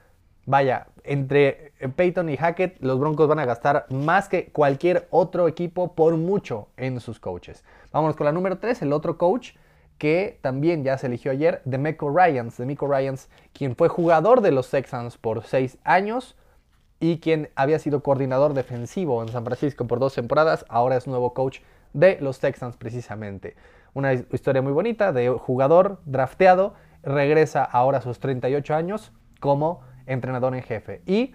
vaya, 0.46 0.88
entre 1.04 1.72
Peyton 1.96 2.28
y 2.28 2.36
Hackett, 2.36 2.80
los 2.80 2.98
Broncos 2.98 3.28
van 3.28 3.38
a 3.38 3.44
gastar 3.44 3.86
más 3.90 4.28
que 4.28 4.50
cualquier 4.52 5.08
otro 5.10 5.48
equipo 5.48 5.94
por 5.94 6.16
mucho 6.16 6.68
en 6.76 7.00
sus 7.00 7.18
coaches. 7.18 7.64
Vámonos 7.92 8.16
con 8.16 8.24
la 8.24 8.32
número 8.32 8.58
3, 8.58 8.82
el 8.82 8.92
otro 8.92 9.18
coach 9.18 9.52
que 9.98 10.38
también 10.42 10.82
ya 10.82 10.98
se 10.98 11.06
eligió 11.06 11.30
ayer, 11.30 11.62
de 11.64 11.78
Miko 11.78 12.10
Ryans, 12.10 12.56
de 12.56 12.66
Miko 12.66 12.88
Ryans, 12.88 13.28
quien 13.52 13.76
fue 13.76 13.88
jugador 13.88 14.40
de 14.40 14.50
los 14.50 14.68
Texans 14.68 15.16
por 15.16 15.44
6 15.44 15.78
años 15.84 16.36
y 16.98 17.18
quien 17.18 17.50
había 17.54 17.78
sido 17.78 18.02
coordinador 18.02 18.54
defensivo 18.54 19.22
en 19.22 19.28
San 19.28 19.44
Francisco 19.44 19.86
por 19.86 19.98
dos 19.98 20.14
temporadas, 20.14 20.64
ahora 20.68 20.96
es 20.96 21.06
nuevo 21.06 21.34
coach 21.34 21.60
de 21.92 22.18
los 22.20 22.40
Texans 22.40 22.76
precisamente. 22.76 23.56
Una 23.94 24.12
historia 24.12 24.62
muy 24.62 24.72
bonita 24.72 25.12
de 25.12 25.28
jugador 25.28 26.00
drafteado, 26.04 26.74
regresa 27.02 27.64
ahora 27.64 27.98
a 27.98 28.02
sus 28.02 28.20
38 28.20 28.74
años 28.74 29.12
como 29.40 29.82
entrenador 30.06 30.54
en 30.54 30.62
jefe. 30.62 31.02
Y 31.06 31.34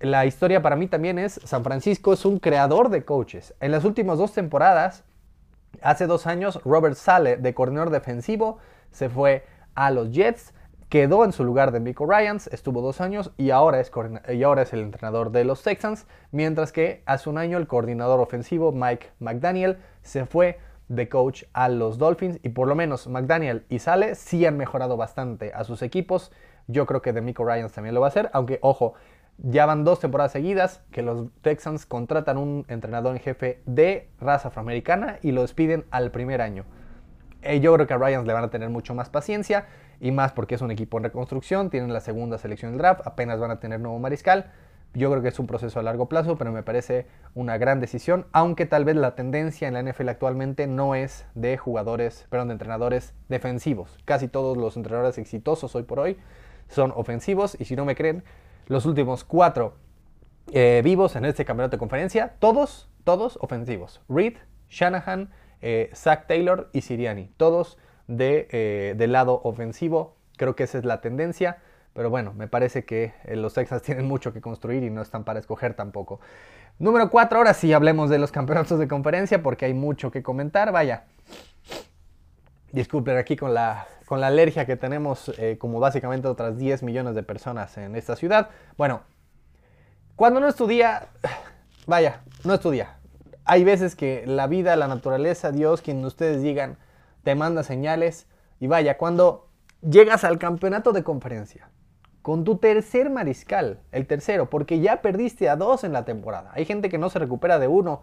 la 0.00 0.26
historia 0.26 0.62
para 0.62 0.76
mí 0.76 0.86
también 0.86 1.18
es, 1.18 1.40
San 1.44 1.62
Francisco 1.62 2.12
es 2.12 2.24
un 2.24 2.38
creador 2.38 2.88
de 2.88 3.04
coaches. 3.04 3.54
En 3.60 3.70
las 3.72 3.84
últimas 3.84 4.18
dos 4.18 4.32
temporadas, 4.32 5.04
hace 5.82 6.06
dos 6.06 6.26
años, 6.26 6.60
Robert 6.64 6.96
Sale, 6.96 7.36
de 7.36 7.54
coordinador 7.54 7.90
defensivo, 7.90 8.58
se 8.90 9.08
fue 9.08 9.44
a 9.74 9.90
los 9.90 10.10
Jets, 10.10 10.54
quedó 10.88 11.24
en 11.24 11.32
su 11.32 11.44
lugar 11.44 11.70
de 11.70 11.80
Michael 11.80 12.10
Ryans, 12.10 12.48
estuvo 12.48 12.82
dos 12.82 13.00
años 13.00 13.30
y 13.36 13.50
ahora, 13.50 13.78
es 13.78 13.92
y 14.28 14.42
ahora 14.42 14.62
es 14.62 14.72
el 14.72 14.80
entrenador 14.80 15.30
de 15.30 15.44
los 15.44 15.62
Texans, 15.62 16.06
mientras 16.32 16.72
que 16.72 17.02
hace 17.06 17.30
un 17.30 17.38
año 17.38 17.58
el 17.58 17.68
coordinador 17.68 18.20
ofensivo 18.20 18.72
Mike 18.72 19.10
McDaniel 19.20 19.78
se 20.02 20.26
fue 20.26 20.58
de 20.88 21.08
coach 21.08 21.44
a 21.52 21.68
los 21.68 21.98
Dolphins 21.98 22.40
y 22.42 22.48
por 22.48 22.66
lo 22.66 22.74
menos 22.74 23.06
McDaniel 23.06 23.64
y 23.68 23.78
Sale 23.78 24.16
sí 24.16 24.44
han 24.44 24.56
mejorado 24.56 24.96
bastante 24.96 25.52
a 25.54 25.62
sus 25.62 25.82
equipos. 25.82 26.32
Yo 26.70 26.86
creo 26.86 27.02
que 27.02 27.12
Demico 27.12 27.44
Ryans 27.44 27.72
también 27.72 27.94
lo 27.94 28.00
va 28.00 28.06
a 28.06 28.10
hacer, 28.10 28.30
aunque 28.32 28.58
ojo, 28.62 28.94
ya 29.38 29.66
van 29.66 29.84
dos 29.84 30.00
temporadas 30.00 30.32
seguidas 30.32 30.82
que 30.90 31.02
los 31.02 31.28
Texans 31.40 31.86
contratan 31.86 32.36
un 32.36 32.66
entrenador 32.68 33.16
en 33.16 33.22
jefe 33.22 33.62
de 33.64 34.08
raza 34.20 34.48
afroamericana 34.48 35.18
y 35.22 35.32
lo 35.32 35.42
despiden 35.42 35.84
al 35.90 36.10
primer 36.10 36.42
año. 36.42 36.64
Eh, 37.42 37.60
yo 37.60 37.72
creo 37.74 37.86
que 37.86 37.94
a 37.94 37.98
Ryans 37.98 38.26
le 38.26 38.34
van 38.34 38.44
a 38.44 38.50
tener 38.50 38.68
mucho 38.68 38.94
más 38.94 39.08
paciencia 39.08 39.66
y 39.98 40.12
más 40.12 40.32
porque 40.32 40.56
es 40.56 40.60
un 40.60 40.70
equipo 40.70 40.98
en 40.98 41.04
reconstrucción, 41.04 41.70
tienen 41.70 41.92
la 41.92 42.00
segunda 42.00 42.36
selección 42.36 42.72
del 42.72 42.78
draft, 42.78 43.06
apenas 43.06 43.40
van 43.40 43.50
a 43.50 43.60
tener 43.60 43.80
nuevo 43.80 43.98
mariscal. 43.98 44.52
Yo 44.92 45.08
creo 45.08 45.22
que 45.22 45.28
es 45.28 45.38
un 45.38 45.46
proceso 45.46 45.78
a 45.78 45.84
largo 45.84 46.08
plazo, 46.08 46.36
pero 46.36 46.50
me 46.50 46.64
parece 46.64 47.06
una 47.34 47.58
gran 47.58 47.78
decisión, 47.78 48.26
aunque 48.32 48.66
tal 48.66 48.84
vez 48.84 48.96
la 48.96 49.14
tendencia 49.14 49.68
en 49.68 49.74
la 49.74 49.82
NFL 49.82 50.08
actualmente 50.08 50.66
no 50.66 50.96
es 50.96 51.26
de 51.34 51.56
jugadores, 51.56 52.26
perdón, 52.28 52.48
de 52.48 52.54
entrenadores 52.54 53.14
defensivos. 53.28 53.98
Casi 54.04 54.26
todos 54.26 54.56
los 54.56 54.76
entrenadores 54.76 55.16
exitosos 55.16 55.76
hoy 55.76 55.84
por 55.84 56.00
hoy 56.00 56.18
son 56.70 56.92
ofensivos 56.96 57.56
y 57.60 57.66
si 57.66 57.76
no 57.76 57.84
me 57.84 57.94
creen, 57.94 58.24
los 58.66 58.86
últimos 58.86 59.24
cuatro 59.24 59.74
eh, 60.52 60.80
vivos 60.82 61.14
en 61.16 61.26
este 61.26 61.44
campeonato 61.44 61.76
de 61.76 61.78
conferencia, 61.78 62.36
todos, 62.38 62.88
todos 63.04 63.38
ofensivos. 63.42 64.00
Reed, 64.08 64.38
Shanahan, 64.70 65.30
eh, 65.60 65.90
Zach 65.94 66.26
Taylor 66.26 66.70
y 66.72 66.80
Siriani, 66.80 67.30
todos 67.36 67.76
de, 68.06 68.48
eh, 68.50 68.94
del 68.96 69.12
lado 69.12 69.40
ofensivo. 69.44 70.16
Creo 70.36 70.56
que 70.56 70.64
esa 70.64 70.78
es 70.78 70.84
la 70.84 71.00
tendencia. 71.00 71.58
Pero 71.92 72.08
bueno, 72.08 72.32
me 72.32 72.46
parece 72.46 72.84
que 72.84 73.14
eh, 73.24 73.36
los 73.36 73.54
Texans 73.54 73.82
tienen 73.84 74.06
mucho 74.06 74.32
que 74.32 74.40
construir 74.40 74.82
y 74.82 74.90
no 74.90 75.02
están 75.02 75.24
para 75.24 75.40
escoger 75.40 75.74
tampoco. 75.74 76.20
Número 76.78 77.10
4, 77.10 77.38
ahora 77.38 77.54
sí 77.54 77.72
hablemos 77.72 78.08
de 78.10 78.18
los 78.18 78.32
campeonatos 78.32 78.78
de 78.78 78.88
conferencia 78.88 79.42
porque 79.42 79.66
hay 79.66 79.74
mucho 79.74 80.10
que 80.10 80.22
comentar. 80.22 80.72
Vaya, 80.72 81.04
disculpen 82.72 83.16
aquí 83.16 83.36
con 83.36 83.54
la, 83.54 83.86
con 84.06 84.20
la 84.20 84.28
alergia 84.28 84.66
que 84.66 84.76
tenemos 84.76 85.32
eh, 85.38 85.56
como 85.58 85.80
básicamente 85.80 86.28
otras 86.28 86.58
10 86.58 86.82
millones 86.82 87.14
de 87.14 87.22
personas 87.22 87.76
en 87.78 87.96
esta 87.96 88.16
ciudad. 88.16 88.50
Bueno, 88.76 89.02
cuando 90.16 90.40
no 90.40 90.48
estudia, 90.48 91.08
vaya, 91.86 92.22
no 92.44 92.54
estudia. 92.54 92.96
Hay 93.44 93.64
veces 93.64 93.96
que 93.96 94.24
la 94.26 94.46
vida, 94.46 94.76
la 94.76 94.88
naturaleza, 94.88 95.50
Dios, 95.50 95.82
quien 95.82 96.04
ustedes 96.04 96.42
digan, 96.42 96.76
te 97.24 97.34
manda 97.34 97.62
señales. 97.62 98.26
Y 98.60 98.66
vaya, 98.66 98.98
cuando 98.98 99.48
llegas 99.80 100.24
al 100.24 100.38
campeonato 100.38 100.92
de 100.92 101.02
conferencia, 101.02 101.70
con 102.22 102.44
tu 102.44 102.58
tercer 102.58 103.10
mariscal, 103.10 103.80
el 103.92 104.06
tercero, 104.06 104.50
porque 104.50 104.80
ya 104.80 105.00
perdiste 105.00 105.48
a 105.48 105.56
dos 105.56 105.84
en 105.84 105.92
la 105.92 106.04
temporada. 106.04 106.50
Hay 106.54 106.66
gente 106.66 106.90
que 106.90 106.98
no 106.98 107.08
se 107.08 107.18
recupera 107.18 107.58
de 107.58 107.66
uno. 107.66 108.02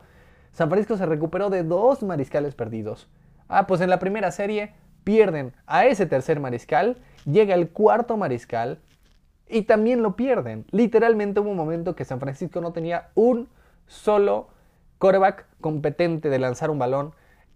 San 0.53 0.69
Francisco 0.69 0.97
se 0.97 1.05
recuperó 1.05 1.49
de 1.49 1.63
dos 1.63 2.01
mariscales 2.01 2.55
perdidos. 2.55 3.07
Ah, 3.47 3.67
pues 3.67 3.81
en 3.81 3.89
la 3.89 3.99
primera 3.99 4.31
serie 4.31 4.73
pierden 5.03 5.53
a 5.65 5.85
ese 5.85 6.05
tercer 6.05 6.39
mariscal, 6.39 6.97
llega 7.25 7.55
el 7.55 7.69
cuarto 7.69 8.17
mariscal 8.17 8.79
y 9.47 9.63
también 9.63 10.03
lo 10.03 10.15
pierden. 10.15 10.65
Literalmente 10.71 11.39
hubo 11.39 11.49
un 11.49 11.57
momento 11.57 11.95
que 11.95 12.05
San 12.05 12.19
Francisco 12.19 12.61
no 12.61 12.73
tenía 12.73 13.09
un 13.15 13.47
solo 13.87 14.49
coreback 14.97 15.45
competente 15.61 16.29
de 16.29 16.39
lanzar 16.39 16.69
un 16.69 16.79
balón 16.79 17.13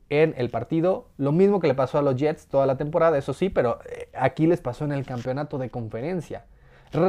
en 0.09 0.33
el 0.37 0.49
partido. 0.49 1.07
Lo 1.17 1.31
mismo 1.31 1.59
que 1.59 1.67
le 1.67 1.73
pasó 1.73 1.97
a 1.97 2.01
los 2.01 2.15
Jets 2.15 2.47
toda 2.47 2.65
la 2.65 2.77
temporada, 2.77 3.17
eso 3.17 3.33
sí, 3.33 3.49
pero 3.49 3.79
eh, 3.89 4.09
aquí 4.13 4.47
les 4.47 4.61
pasó 4.61 4.85
en 4.85 4.91
el 4.91 5.05
campeonato 5.05 5.57
de 5.57 5.69
conferencia. 5.69 6.45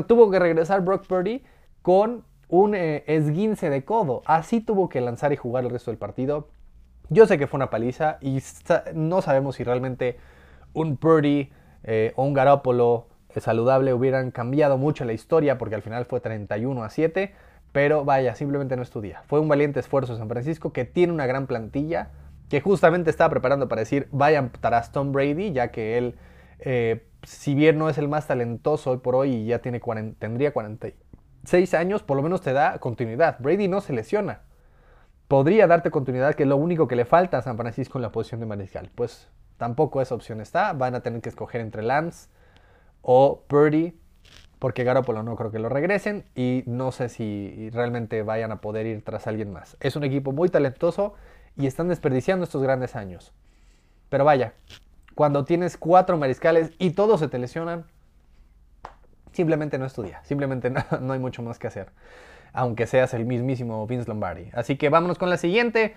Tuvo 0.07 0.31
que 0.31 0.39
regresar 0.39 0.83
Brock 0.83 1.07
Purdy 1.07 1.43
con 1.83 2.25
un 2.49 2.75
eh, 2.75 3.03
esguince 3.07 3.71
de 3.71 3.85
codo. 3.85 4.23
Así 4.25 4.61
tuvo 4.61 4.89
que 4.89 5.01
lanzar 5.01 5.33
y 5.33 5.37
jugar 5.37 5.65
el 5.65 5.71
resto 5.71 5.91
del 5.91 5.99
partido. 5.99 6.49
Yo 7.09 7.27
sé 7.27 7.39
que 7.39 7.47
fue 7.47 7.59
una 7.59 7.71
paliza 7.71 8.19
y 8.21 8.43
no 8.95 9.23
sabemos 9.23 9.57
si 9.57 9.65
realmente 9.65 10.19
un 10.73 10.97
Purdy 10.97 11.51
eh, 11.85 12.13
o 12.17 12.25
un 12.25 12.33
Garoppolo 12.33 13.09
saludable 13.41 13.95
hubieran 13.95 14.31
cambiado 14.31 14.79
mucho 14.79 15.05
la 15.05 15.13
historia 15.13 15.59
porque 15.59 15.75
al 15.75 15.83
final 15.83 16.05
fue 16.05 16.21
31 16.21 16.85
a 16.85 16.91
7. 16.91 17.35
Pero 17.73 18.05
vaya, 18.05 18.35
simplemente 18.35 18.77
no 18.77 18.83
estudia. 18.83 19.23
Fue 19.27 19.41
un 19.41 19.49
valiente 19.49 19.81
esfuerzo 19.81 20.17
San 20.17 20.29
Francisco 20.29 20.73
que 20.73 20.85
tiene 20.85 21.13
una 21.13 21.27
gran 21.27 21.47
plantilla 21.47 22.11
que 22.51 22.61
justamente 22.61 23.09
estaba 23.09 23.31
preparando 23.31 23.67
para 23.67 23.81
decir 23.81 24.09
vayan 24.13 24.53
tras 24.61 24.93
Tom 24.93 25.11
Brady, 25.11 25.53
ya 25.53 25.71
que 25.71 25.97
él, 25.97 26.17
eh, 26.59 27.07
si 27.23 27.55
bien 27.55 27.79
no 27.79 27.89
es 27.89 27.97
el 27.97 28.09
más 28.09 28.27
talentoso 28.27 28.91
hoy 28.91 28.99
por 28.99 29.15
hoy 29.15 29.33
y 29.33 29.47
ya 29.47 29.61
tiene 29.61 29.81
tendría 30.19 30.53
46 30.53 31.73
años, 31.73 32.03
por 32.03 32.19
lo 32.19 32.23
menos 32.23 32.43
te 32.43 32.53
da 32.53 32.79
continuidad. 32.79 33.39
Brady 33.39 33.69
no 33.69 33.81
se 33.81 33.95
lesiona. 33.95 34.43
Podría 35.33 35.67
darte 35.67 35.91
continuidad, 35.91 36.35
que 36.35 36.43
es 36.43 36.49
lo 36.51 36.59
único 36.59 36.87
que 36.87 36.95
le 36.95 37.07
falta 37.07 37.39
a 37.39 37.41
San 37.41 37.57
Francisco 37.57 37.97
en 37.97 38.03
la 38.03 38.13
posición 38.13 38.41
de 38.41 38.45
mariscal. 38.45 38.91
Pues 38.95 39.31
tampoco 39.57 40.03
esa 40.03 40.15
opción 40.15 40.43
está. 40.43 40.75
Van 40.75 40.95
a 40.95 41.01
tener 41.01 41.23
que 41.23 41.31
escoger 41.31 41.63
entre 41.63 41.83
Lance 41.83 42.29
o 43.01 43.43
Purdy, 43.47 43.99
porque 44.59 44.85
Garoppolo 44.85 45.23
no 45.23 45.35
creo 45.37 45.51
que 45.51 45.59
lo 45.59 45.71
regresen 45.71 46.27
y 46.35 46.65
no 46.67 46.93
sé 46.93 47.09
si 47.09 47.71
realmente 47.71 48.23
vayan 48.23 48.53
a 48.53 48.61
poder 48.61 48.85
ir 48.85 49.03
tras 49.07 49.27
alguien 49.27 49.51
más. 49.51 49.79
Es 49.81 49.97
un 49.97 50.05
equipo 50.05 50.33
muy 50.33 50.51
talentoso 50.51 51.15
y 51.57 51.67
están 51.67 51.89
desperdiciando 51.89 52.45
estos 52.45 52.63
grandes 52.63 52.95
años. 52.95 53.33
Pero 54.11 54.27
vaya, 54.27 54.53
cuando 55.15 55.47
tienes 55.47 55.79
cuatro 55.79 56.19
mariscales 56.19 56.73
y 56.79 56.91
todos 56.91 57.21
se 57.21 57.29
te 57.29 57.39
lesionan, 57.39 57.87
simplemente 59.33 59.79
no 59.79 59.87
estudia, 59.87 60.23
simplemente 60.25 60.71
no, 61.01 61.13
hay 61.15 61.19
mucho 61.19 61.43
más 61.43 61.59
que 61.59 61.69
hacer, 61.69 61.89
aunque 62.53 62.87
seas 62.87 63.15
el 63.15 63.25
mismísimo 63.25 63.87
Vince 63.87 64.09
Lombardi. 64.09 64.51
Así 64.53 64.77
que 64.77 64.89
vámonos 64.89 65.19
con 65.19 65.31
la 65.31 65.37
siguiente, 65.37 65.95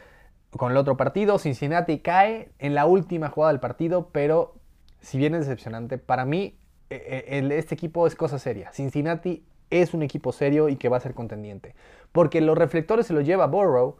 con 0.52 0.72
el 0.72 0.78
otro 0.78 0.98
partido. 0.98 1.40
Cincinnati 1.40 2.00
cae 2.00 2.50
en 2.60 2.76
la 2.76 2.86
última 2.86 3.30
jugada 3.30 3.54
del 3.54 3.60
partido, 3.60 4.10
pero 4.12 4.56
si 5.02 5.18
bien 5.18 5.36
es 5.36 5.42
decepcionante, 5.42 5.98
para 5.98 6.26
mí 6.26 6.58
e, 6.90 7.26
e, 7.28 7.58
este 7.58 7.76
equipo 7.76 8.08
es 8.08 8.16
cosa 8.16 8.40
seria. 8.40 8.72
Cincinnati 8.72 9.46
es 9.70 9.94
un 9.94 10.04
equipo 10.04 10.32
serio 10.32 10.70
y 10.70 10.76
que 10.76 10.90
va 10.90 10.98
a 10.98 11.00
ser 11.00 11.14
contendiente, 11.14 11.76
porque 12.12 12.40
los 12.42 12.58
reflectores 12.58 13.08
se 13.08 13.14
los 13.14 13.26
lleva 13.26 13.48
Burrow 13.48 13.98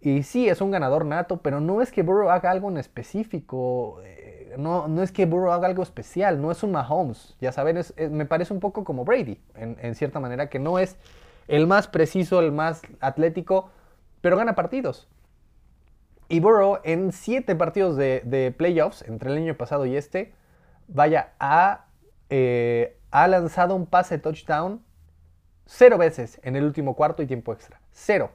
y 0.00 0.22
sí, 0.22 0.48
es 0.48 0.60
un 0.60 0.70
ganador 0.70 1.04
nato, 1.04 1.38
pero 1.38 1.60
no 1.60 1.80
es 1.80 1.90
que 1.90 2.02
Burrow 2.02 2.30
haga 2.30 2.50
algo 2.50 2.68
en 2.70 2.76
específico. 2.76 4.00
Eh, 4.04 4.54
no, 4.58 4.88
no 4.88 5.02
es 5.02 5.10
que 5.10 5.26
Burrow 5.26 5.52
haga 5.52 5.66
algo 5.66 5.82
especial, 5.82 6.40
no 6.40 6.50
es 6.50 6.62
un 6.62 6.72
Mahomes. 6.72 7.36
Ya 7.40 7.52
saben, 7.52 7.80
me 8.10 8.26
parece 8.26 8.52
un 8.52 8.60
poco 8.60 8.84
como 8.84 9.04
Brady, 9.04 9.40
en, 9.56 9.94
cierta 9.94 10.20
manera, 10.20 10.48
que 10.48 10.58
no 10.58 10.78
es 10.78 10.96
el 11.48 11.66
más 11.66 11.88
preciso, 11.88 12.40
el 12.40 12.52
más 12.52 12.82
atlético, 13.00 13.70
pero 14.20 14.36
gana 14.36 14.54
partidos. 14.54 15.08
Y 16.28 16.40
Burrow 16.40 16.78
en 16.82 17.12
siete 17.12 17.54
partidos 17.54 17.96
de, 17.96 18.54
playoffs, 18.56 19.02
entre 19.02 19.30
el 19.30 19.38
año 19.38 19.56
pasado 19.56 19.86
y 19.86 19.96
este, 19.96 20.34
vaya, 20.88 21.34
ha, 21.38 21.86
eh, 22.30 22.98
ha 23.10 23.28
lanzado 23.28 23.74
un 23.74 23.86
pase 23.86 24.18
touchdown 24.18 24.82
cero 25.66 25.98
veces 25.98 26.40
en 26.42 26.56
el 26.56 26.64
último 26.64 26.94
cuarto 26.94 27.22
y 27.22 27.26
tiempo 27.26 27.52
extra. 27.52 27.80
Cero. 27.92 28.30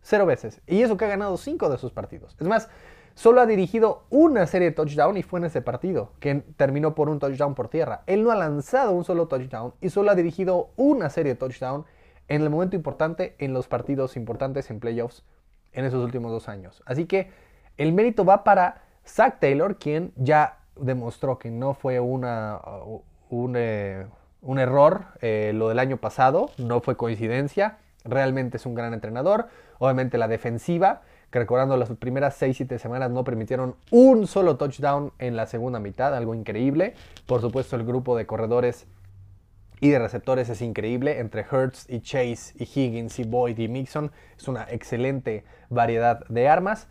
Cero 0.00 0.26
veces. 0.26 0.60
Y 0.66 0.82
eso 0.82 0.96
que 0.96 1.04
ha 1.04 1.08
ganado 1.08 1.36
cinco 1.36 1.68
de 1.68 1.78
sus 1.78 1.92
partidos. 1.92 2.36
Es 2.40 2.46
más, 2.48 2.68
solo 3.14 3.40
ha 3.40 3.46
dirigido 3.46 4.04
una 4.10 4.46
serie 4.46 4.70
de 4.70 4.74
touchdown 4.74 5.16
y 5.16 5.22
fue 5.22 5.38
en 5.38 5.46
ese 5.46 5.62
partido, 5.62 6.12
que 6.18 6.36
terminó 6.56 6.94
por 6.94 7.08
un 7.08 7.18
touchdown 7.18 7.54
por 7.54 7.68
tierra. 7.68 8.02
Él 8.06 8.24
no 8.24 8.30
ha 8.30 8.36
lanzado 8.36 8.92
un 8.92 9.04
solo 9.04 9.28
touchdown 9.28 9.74
y 9.80 9.90
solo 9.90 10.10
ha 10.10 10.14
dirigido 10.14 10.70
una 10.76 11.10
serie 11.10 11.34
de 11.34 11.38
touchdown 11.38 11.84
en 12.28 12.42
el 12.42 12.50
momento 12.50 12.76
importante, 12.76 13.34
en 13.38 13.52
los 13.52 13.68
partidos 13.68 14.16
importantes 14.16 14.70
en 14.70 14.80
playoffs 14.80 15.24
en 15.72 15.84
esos 15.84 16.04
últimos 16.04 16.30
dos 16.30 16.48
años. 16.48 16.82
Así 16.86 17.06
que 17.06 17.30
el 17.76 17.92
mérito 17.92 18.24
va 18.24 18.44
para 18.44 18.82
Zach 19.06 19.38
Taylor, 19.40 19.76
quien 19.76 20.12
ya 20.16 20.58
demostró 20.76 21.38
que 21.38 21.50
no 21.50 21.74
fue 21.74 22.00
una, 22.00 22.60
un, 23.30 23.54
eh, 23.56 24.06
error 24.42 25.04
eh, 25.20 25.52
lo 25.54 25.68
del 25.68 25.78
año 25.78 25.96
pasado, 25.96 26.50
no 26.58 26.80
fue 26.80 26.96
coincidencia. 26.96 27.78
Realmente 28.04 28.56
es 28.56 28.66
un 28.66 28.74
gran 28.74 28.92
entrenador. 28.94 29.48
Obviamente 29.78 30.18
la 30.18 30.28
defensiva, 30.28 31.02
que 31.30 31.38
recordando 31.38 31.76
las 31.76 31.90
primeras 31.90 32.40
6-7 32.40 32.78
semanas 32.78 33.10
no 33.10 33.24
permitieron 33.24 33.76
un 33.90 34.26
solo 34.26 34.56
touchdown 34.56 35.12
en 35.18 35.36
la 35.36 35.46
segunda 35.46 35.78
mitad, 35.78 36.14
algo 36.14 36.34
increíble. 36.34 36.94
Por 37.26 37.40
supuesto 37.40 37.76
el 37.76 37.84
grupo 37.84 38.16
de 38.16 38.26
corredores 38.26 38.86
y 39.82 39.90
de 39.90 39.98
receptores 39.98 40.48
es 40.48 40.62
increíble. 40.62 41.18
Entre 41.18 41.42
Hertz 41.42 41.90
y 41.90 42.00
Chase 42.00 42.54
y 42.56 42.62
Higgins 42.62 43.18
y 43.18 43.24
Boyd 43.24 43.58
y 43.58 43.66
Mixon 43.66 44.12
es 44.38 44.46
una 44.46 44.64
excelente 44.70 45.42
variedad 45.70 46.24
de 46.28 46.48
armas. 46.48 46.86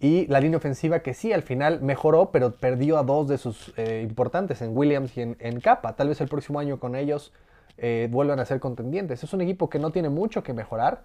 Y 0.00 0.26
la 0.28 0.40
línea 0.40 0.56
ofensiva 0.56 1.00
que 1.00 1.12
sí, 1.12 1.34
al 1.34 1.42
final 1.42 1.82
mejoró, 1.82 2.30
pero 2.30 2.52
perdió 2.52 2.96
a 2.96 3.02
dos 3.02 3.28
de 3.28 3.36
sus 3.36 3.74
eh, 3.76 4.00
importantes, 4.02 4.62
en 4.62 4.74
Williams 4.74 5.14
y 5.18 5.20
en, 5.20 5.36
en 5.38 5.60
Capa. 5.60 5.96
Tal 5.96 6.08
vez 6.08 6.18
el 6.22 6.28
próximo 6.28 6.58
año 6.58 6.80
con 6.80 6.96
ellos 6.96 7.30
eh, 7.76 8.08
vuelvan 8.10 8.40
a 8.40 8.46
ser 8.46 8.58
contendientes. 8.58 9.22
Es 9.22 9.34
un 9.34 9.42
equipo 9.42 9.68
que 9.68 9.78
no 9.78 9.90
tiene 9.90 10.08
mucho 10.08 10.42
que 10.42 10.54
mejorar, 10.54 11.02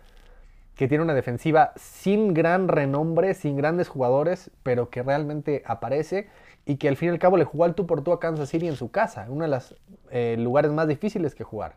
que 0.80 0.88
tiene 0.88 1.04
una 1.04 1.14
defensiva 1.14 1.74
sin 1.76 2.34
gran 2.34 2.70
renombre, 2.70 3.34
sin 3.34 3.58
grandes 3.58 3.90
jugadores, 3.90 4.50
pero 4.64 4.90
que 4.90 5.04
realmente 5.04 5.62
aparece 5.66 6.30
y 6.66 6.78
que 6.78 6.88
al 6.88 6.96
fin 6.96 7.10
y 7.10 7.12
al 7.12 7.20
cabo 7.20 7.36
le 7.36 7.44
jugó 7.44 7.66
al 7.66 7.76
tú 7.76 7.86
por 7.86 8.02
tú 8.02 8.14
a 8.14 8.20
Kansas 8.22 8.48
City 8.48 8.70
en 8.70 8.78
su 8.78 8.90
casa, 8.90 9.26
uno 9.28 9.44
de 9.44 9.50
los 9.50 9.76
eh, 10.10 10.38
lugares 10.40 10.72
más 10.72 10.88
difíciles 10.88 11.36
que 11.36 11.44
jugar. 11.44 11.76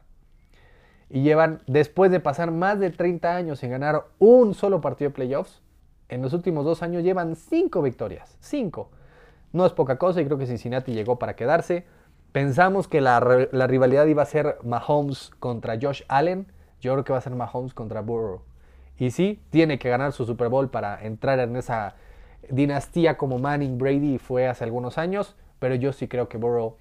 Y 1.11 1.23
llevan, 1.23 1.63
después 1.67 2.13
de 2.13 2.21
pasar 2.21 2.53
más 2.53 2.79
de 2.79 2.91
30 2.91 3.35
años 3.35 3.59
sin 3.59 3.71
ganar 3.71 4.05
un 4.21 4.55
solo 4.55 4.81
partido 4.81 5.11
de 5.11 5.17
playoffs, 5.17 5.63
en 6.09 6.23
los 6.23 6.33
últimos 6.33 6.65
dos 6.65 6.85
años 6.85 7.03
llevan 7.03 7.35
cinco 7.35 7.83
victorias. 7.83 8.37
Cinco. 8.39 8.89
No 9.53 9.67
es 9.67 9.73
poca 9.73 9.99
cosa 9.99 10.21
y 10.21 10.27
creo 10.27 10.39
que 10.39 10.47
Cincinnati 10.47 10.93
llegó 10.93 11.19
para 11.19 11.35
quedarse. 11.35 11.87
Pensamos 12.31 12.87
que 12.87 13.01
la, 13.01 13.19
rivalidad 13.19 14.07
iba 14.07 14.23
a 14.23 14.27
ser 14.27 14.59
Mahomes 14.63 15.33
contra 15.41 15.77
Josh 15.83 16.03
Allen. 16.07 16.47
Yo 16.81 16.93
creo 16.93 17.03
que 17.03 17.13
va 17.13 17.19
a 17.19 17.23
ser 17.23 17.35
Mahomes 17.35 17.75
contra 17.75 18.01
Burrow. 18.01 18.43
Y 19.03 19.11
sí, 19.11 19.43
tiene 19.51 19.81
que 19.81 19.91
ganar 19.91 20.13
su 20.13 20.25
Super 20.25 20.49
Bowl 20.49 20.71
para 20.71 21.03
entrar 21.05 21.41
en 21.41 21.57
esa 21.57 21.97
dinastía 22.49 23.17
como 23.17 23.41
Manning 23.41 23.77
Brady 23.77 24.19
fue 24.19 24.47
hace 24.47 24.63
algunos 24.63 24.97
años. 24.97 25.35
Pero 25.59 25.75
yo 25.75 25.93
sí 25.93 26.07
creo 26.07 26.29
que 26.29 26.39
Burrow 26.39 26.77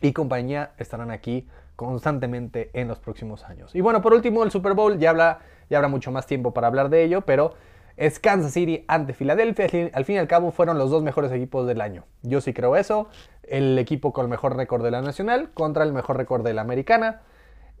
y 0.00 0.14
compañía 0.14 0.72
estarán 0.78 1.10
aquí 1.10 1.46
constantemente 1.76 2.70
en 2.72 2.88
los 2.88 2.98
próximos 2.98 3.44
años. 3.44 3.74
Y 3.74 3.82
bueno, 3.82 4.00
por 4.00 4.14
último, 4.14 4.42
el 4.42 4.50
Super 4.50 4.72
Bowl 4.72 4.98
ya, 4.98 5.10
habla, 5.10 5.40
ya 5.68 5.76
habrá 5.76 5.88
mucho 5.88 6.10
más 6.10 6.26
tiempo 6.26 6.54
para 6.54 6.66
hablar 6.66 6.88
de 6.88 7.04
ello, 7.04 7.20
pero 7.20 7.52
es 7.98 8.18
Kansas 8.18 8.54
City 8.54 8.86
ante 8.88 9.12
Filadelfia. 9.12 9.66
Al 9.92 10.06
fin 10.06 10.14
y 10.14 10.18
al 10.18 10.28
cabo 10.28 10.50
fueron 10.50 10.78
los 10.78 10.88
dos 10.88 11.02
mejores 11.02 11.30
equipos 11.30 11.66
del 11.66 11.82
año. 11.82 12.06
Yo 12.22 12.40
sí 12.40 12.54
creo 12.54 12.74
eso. 12.74 13.10
El 13.42 13.78
equipo 13.78 14.14
con 14.14 14.24
el 14.24 14.30
mejor 14.30 14.56
récord 14.56 14.82
de 14.82 14.92
la 14.92 15.02
nacional 15.02 15.50
contra 15.52 15.84
el 15.84 15.92
mejor 15.92 16.16
récord 16.16 16.42
de 16.42 16.54
la 16.54 16.62
americana. 16.62 17.20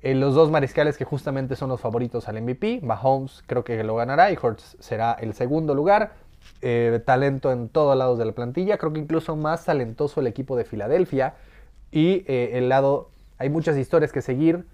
Eh, 0.02 0.14
los 0.14 0.34
dos 0.34 0.50
mariscales 0.50 0.96
que 0.96 1.04
justamente 1.04 1.56
son 1.56 1.70
los 1.70 1.80
favoritos 1.80 2.28
al 2.28 2.40
MVP. 2.40 2.80
Mahomes 2.82 3.42
creo 3.46 3.64
que 3.64 3.82
lo 3.82 3.96
ganará 3.96 4.30
y 4.30 4.38
Hurts 4.40 4.76
será 4.80 5.12
el 5.12 5.34
segundo 5.34 5.74
lugar. 5.74 6.12
Eh, 6.62 7.02
talento 7.04 7.52
en 7.52 7.68
todos 7.68 7.96
lados 7.96 8.18
de 8.18 8.24
la 8.24 8.32
plantilla. 8.32 8.78
Creo 8.78 8.92
que 8.92 9.00
incluso 9.00 9.36
más 9.36 9.64
talentoso 9.64 10.20
el 10.20 10.26
equipo 10.26 10.56
de 10.56 10.64
Filadelfia. 10.64 11.34
Y 11.90 12.24
eh, 12.26 12.50
el 12.54 12.68
lado, 12.68 13.10
hay 13.38 13.50
muchas 13.50 13.76
historias 13.76 14.12
que 14.12 14.22
seguir. 14.22 14.66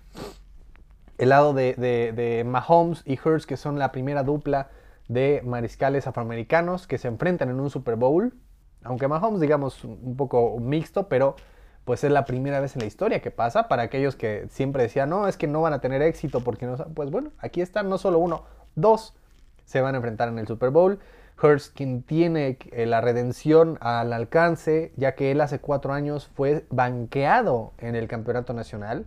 El 1.17 1.31
lado 1.31 1.55
de, 1.55 1.75
de 1.75 2.45
Mahomes 2.45 3.03
y 3.07 3.19
Hurts 3.19 3.47
que 3.47 3.57
son 3.57 3.79
la 3.79 3.93
primera 3.93 4.25
dupla 4.25 4.69
de 5.09 5.43
mariscales 5.45 6.07
afroamericanos 6.07 6.87
que 6.87 6.99
se 6.99 7.09
enfrentan 7.09 7.51
en 7.51 7.61
un 7.61 7.71
Super 7.71 7.97
Bowl. 7.97 8.35
Aunque 8.83 9.09
Mahomes, 9.09 9.41
digamos, 9.41 9.85
un 9.85 10.17
poco 10.17 10.59
mixto, 10.59 11.09
pero 11.09 11.37
pues 11.85 12.05
es 12.05 12.11
la 12.11 12.25
primera 12.25 12.61
vez 12.61 12.77
en 12.77 12.81
la 12.81 12.87
historia 12.87 13.21
que 13.21 13.31
pasa. 13.31 13.69
Para 13.69 13.83
aquellos 13.83 14.17
que 14.17 14.47
siempre 14.51 14.83
decían, 14.83 15.11
no, 15.11 15.29
es 15.29 15.37
que 15.37 15.47
no 15.47 15.61
van 15.63 15.73
a 15.73 15.81
tener 15.81 16.03
éxito 16.03 16.41
porque 16.41 16.67
no. 16.67 16.77
Pues 16.77 17.11
bueno, 17.11 17.31
aquí 17.39 17.61
están, 17.61 17.89
no 17.89 17.99
solo 17.99 18.19
uno, 18.19 18.45
dos 18.75 19.15
se 19.65 19.81
van 19.81 19.95
a 19.95 19.99
enfrentar 19.99 20.29
en 20.29 20.39
el 20.39 20.47
Super 20.47 20.71
Bowl. 20.71 20.99
Hurst, 21.43 21.75
quien 21.75 22.03
tiene 22.03 22.59
eh, 22.71 22.87
la 22.87 23.01
redención 23.01 23.77
al 23.81 24.13
alcance, 24.13 24.93
ya 24.97 25.15
que 25.15 25.33
él 25.33 25.41
hace 25.41 25.59
cuatro 25.59 25.93
años 25.93 26.31
fue 26.35 26.65
banqueado 26.71 27.73
en 27.79 27.97
el 27.97 28.07
campeonato 28.07 28.53
nacional, 28.55 29.07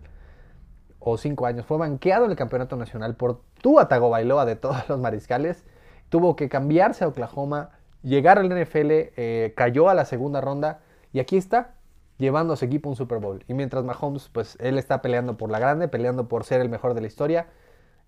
o 1.00 1.18
cinco 1.18 1.46
años, 1.46 1.66
fue 1.66 1.78
banqueado 1.78 2.26
en 2.26 2.32
el 2.32 2.38
campeonato 2.38 2.76
nacional 2.76 3.16
por 3.16 3.42
Tua 3.62 3.88
Tagovailoa 3.88 4.46
de 4.46 4.58
todos 4.58 4.90
los 4.90 5.00
mariscales 5.00 5.64
tuvo 6.10 6.36
que 6.36 6.50
cambiarse 6.50 7.04
a 7.04 7.08
Oklahoma, 7.08 7.72
llegar 8.04 8.40
al 8.40 8.50
NFL, 8.50 8.92
eh, 8.92 9.54
cayó 9.56 9.90
a 9.90 9.94
la 9.94 10.06
segunda 10.06 10.42
ronda 10.42 10.80
y 11.14 11.20
aquí 11.20 11.38
está, 11.38 11.76
llevando 12.18 12.54
a 12.54 12.58
su 12.58 12.66
equipo 12.66 12.90
un 12.90 12.96
Super 12.96 13.20
Bowl. 13.20 13.44
Y 13.48 13.54
mientras 13.54 13.84
Mahomes, 13.84 14.30
pues 14.30 14.58
él 14.60 14.78
está 14.78 15.02
peleando 15.02 15.38
por 15.38 15.52
la 15.52 15.60
grande, 15.60 15.88
peleando 15.88 16.28
por 16.28 16.44
ser 16.44 16.62
el 16.62 16.70
mejor 16.70 16.94
de 16.94 17.02
la 17.02 17.08
historia. 17.08 17.48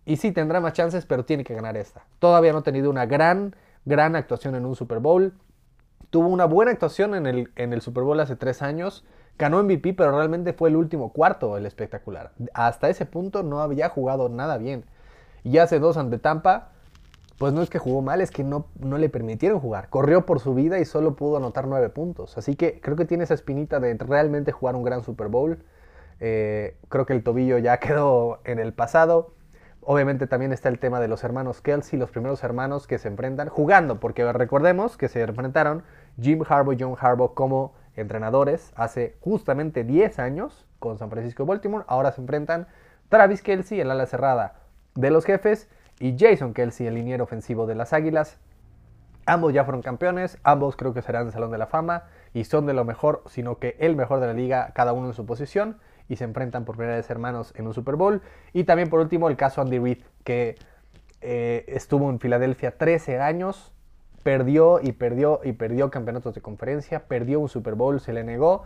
Y 0.06 0.18
sí, 0.18 0.32
tendrá 0.32 0.60
más 0.60 0.74
chances, 0.74 1.06
pero 1.06 1.26
tiene 1.26 1.44
que 1.44 1.54
ganar 1.54 1.78
esta. 1.78 2.06
Todavía 2.20 2.52
no 2.52 2.60
ha 2.60 2.64
tenido 2.64 2.90
una 2.90 3.06
gran, 3.06 3.56
gran 3.86 4.16
actuación 4.16 4.56
en 4.56 4.66
un 4.66 4.76
Super 4.76 5.00
Bowl. 5.00 5.34
Tuvo 6.10 6.28
una 6.28 6.46
buena 6.46 6.72
actuación 6.72 7.14
en 7.14 7.28
el, 7.28 7.52
en 7.56 7.74
el 7.74 7.82
Super 7.82 8.04
Bowl 8.04 8.20
hace 8.20 8.36
tres 8.36 8.62
años. 8.62 9.06
Ganó 9.38 9.62
MVP, 9.64 9.94
pero 9.94 10.12
realmente 10.12 10.54
fue 10.54 10.70
el 10.70 10.76
último 10.76 11.14
cuarto 11.14 11.56
el 11.58 11.66
espectacular. 11.66 12.32
Hasta 12.54 12.90
ese 12.90 13.06
punto 13.06 13.44
no 13.44 13.62
había 13.62 13.90
jugado 13.90 14.28
nada 14.30 14.58
bien. 14.58 14.86
Y 15.44 15.60
hace 15.60 15.80
dos 15.80 15.98
ante 15.98 16.18
Tampa, 16.18 16.72
pues 17.40 17.54
no 17.54 17.62
es 17.62 17.70
que 17.70 17.80
jugó 17.80 18.02
mal, 18.02 18.20
es 18.20 18.32
que 18.32 18.44
no, 18.44 18.68
no 18.80 18.98
le 18.98 19.08
permitieron 19.08 19.62
jugar. 19.62 19.90
Corrió 19.90 20.26
por 20.26 20.42
su 20.42 20.54
vida 20.54 20.78
y 20.80 20.86
solo 20.86 21.16
pudo 21.16 21.38
anotar 21.38 21.68
nueve 21.68 21.88
puntos. 21.88 22.38
Así 22.38 22.56
que 22.56 22.82
creo 22.82 22.98
que 22.98 23.06
tiene 23.06 23.24
esa 23.24 23.34
espinita 23.34 23.80
de 23.80 23.96
realmente 23.98 24.52
jugar 24.52 24.76
un 24.76 24.84
gran 24.84 25.04
Super 25.04 25.30
Bowl. 25.30 25.64
Eh, 26.20 26.78
creo 26.90 27.06
que 27.06 27.14
el 27.14 27.24
tobillo 27.24 27.58
ya 27.58 27.78
quedó 27.80 28.42
en 28.44 28.60
el 28.60 28.74
pasado. 28.74 29.34
Obviamente 29.80 30.28
también 30.28 30.52
está 30.52 30.68
el 30.68 30.80
tema 30.80 31.00
de 31.00 31.08
los 31.08 31.24
hermanos 31.24 31.62
Kelsey, 31.62 31.98
los 31.98 32.12
primeros 32.12 32.44
hermanos 32.44 32.88
que 32.88 32.98
se 32.98 33.08
enfrentan 33.08 33.48
jugando, 33.48 34.02
porque 34.02 34.30
recordemos 34.34 34.98
que 34.98 35.08
se 35.08 35.22
enfrentaron 35.22 35.84
Jim 36.20 36.44
Harbaugh 36.48 36.74
y 36.74 36.78
John 36.78 36.96
Harbaugh 37.00 37.34
como 37.36 37.74
entrenadores 37.96 38.74
hace 38.76 39.16
justamente 39.22 39.86
10 39.86 40.20
años 40.20 40.68
con 40.80 40.98
San 40.98 41.10
Francisco 41.10 41.46
Baltimore. 41.46 41.86
Ahora 41.88 42.12
se 42.12 42.20
enfrentan 42.20 42.68
Travis 43.08 43.42
Kelsey, 43.42 43.80
el 43.80 43.90
ala 43.90 44.06
cerrada 44.08 44.56
de 44.96 45.10
los 45.10 45.24
jefes, 45.24 45.70
y 46.00 46.18
Jason 46.18 46.54
Kelsey, 46.54 46.88
el 46.88 46.96
liniero 46.96 47.24
ofensivo 47.24 47.68
de 47.68 47.76
las 47.76 47.94
Águilas. 47.94 48.38
Ambos 49.26 49.54
ya 49.54 49.64
fueron 49.64 49.82
campeones, 49.82 50.38
ambos 50.44 50.76
creo 50.76 50.94
que 50.94 51.02
serán 51.02 51.32
Salón 51.32 51.52
de 51.52 51.58
la 51.58 51.68
Fama 51.68 52.06
y 52.34 52.46
son 52.46 52.66
de 52.66 52.74
lo 52.74 52.86
mejor, 52.86 53.24
sino 53.28 53.60
que 53.60 53.76
el 53.80 53.96
mejor 53.96 54.20
de 54.20 54.28
la 54.28 54.34
liga, 54.34 54.72
cada 54.74 54.94
uno 54.94 55.08
en 55.08 55.14
su 55.14 55.26
posición, 55.26 55.78
y 56.08 56.16
se 56.16 56.24
enfrentan 56.24 56.66
por 56.66 56.76
primera 56.76 56.98
vez 56.98 57.10
hermanos 57.10 57.54
en 57.56 57.68
un 57.68 57.74
Super 57.74 57.96
Bowl. 57.96 58.22
Y 58.54 58.64
también 58.64 58.90
por 58.90 59.00
último 59.00 59.30
el 59.30 59.38
caso 59.38 59.62
Andy 59.62 59.78
Reid, 59.78 60.00
que 60.24 60.56
eh, 61.22 61.66
estuvo 61.68 62.10
en 62.10 62.20
Filadelfia 62.20 62.78
13 62.78 63.20
años, 63.20 63.72
perdió 64.24 64.80
y 64.82 64.94
perdió 64.94 65.42
y 65.44 65.54
perdió 65.54 65.92
campeonatos 65.92 66.34
de 66.34 66.42
conferencia, 66.42 67.08
perdió 67.08 67.40
un 67.40 67.50
Super 67.50 67.76
Bowl, 67.76 68.00
se 68.00 68.14
le 68.14 68.24
negó, 68.24 68.64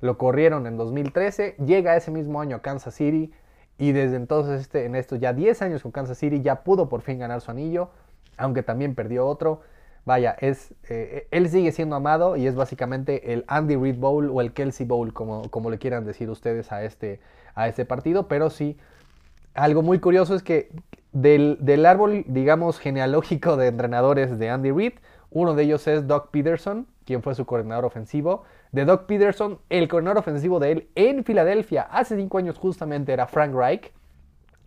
lo 0.00 0.18
corrieron 0.18 0.66
en 0.66 0.76
2013, 0.76 1.56
llega 1.64 1.96
ese 1.96 2.10
mismo 2.10 2.40
año 2.40 2.56
a 2.56 2.62
Kansas 2.62 2.94
City, 2.94 3.32
y 3.80 3.92
desde 3.92 4.16
entonces, 4.16 4.60
este, 4.60 4.84
en 4.84 4.94
estos 4.94 5.18
ya 5.20 5.32
10 5.32 5.62
años 5.62 5.82
con 5.82 5.90
Kansas 5.90 6.18
City, 6.18 6.42
ya 6.42 6.64
pudo 6.64 6.90
por 6.90 7.00
fin 7.00 7.18
ganar 7.18 7.40
su 7.40 7.50
anillo, 7.50 7.88
aunque 8.36 8.62
también 8.62 8.94
perdió 8.94 9.26
otro. 9.26 9.62
Vaya, 10.04 10.36
es, 10.38 10.74
eh, 10.90 11.26
él 11.30 11.48
sigue 11.48 11.72
siendo 11.72 11.96
amado 11.96 12.36
y 12.36 12.46
es 12.46 12.54
básicamente 12.54 13.32
el 13.32 13.42
Andy 13.48 13.76
Reid 13.76 13.96
Bowl 13.96 14.28
o 14.28 14.42
el 14.42 14.52
Kelsey 14.52 14.84
Bowl, 14.84 15.14
como, 15.14 15.50
como 15.50 15.70
le 15.70 15.78
quieran 15.78 16.04
decir 16.04 16.28
ustedes 16.28 16.70
a 16.72 16.84
este, 16.84 17.20
a 17.54 17.68
este 17.68 17.86
partido. 17.86 18.28
Pero 18.28 18.50
sí, 18.50 18.76
algo 19.54 19.80
muy 19.80 19.98
curioso 19.98 20.34
es 20.34 20.42
que 20.42 20.70
del, 21.12 21.56
del 21.62 21.86
árbol, 21.86 22.24
digamos, 22.26 22.78
genealógico 22.78 23.56
de 23.56 23.68
entrenadores 23.68 24.38
de 24.38 24.50
Andy 24.50 24.72
Reid, 24.72 24.92
uno 25.30 25.54
de 25.54 25.62
ellos 25.62 25.86
es 25.86 26.06
Doug 26.06 26.28
Peterson, 26.30 26.86
quien 27.06 27.22
fue 27.22 27.34
su 27.34 27.46
coordinador 27.46 27.86
ofensivo. 27.86 28.44
De 28.72 28.84
Doug 28.84 29.06
Peterson, 29.06 29.58
el 29.68 29.88
coordinador 29.88 30.18
ofensivo 30.18 30.60
de 30.60 30.70
él 30.70 30.88
en 30.94 31.24
Filadelfia 31.24 31.82
hace 31.82 32.16
cinco 32.16 32.38
años 32.38 32.56
justamente 32.56 33.12
era 33.12 33.26
Frank 33.26 33.52
Reich. 33.52 33.92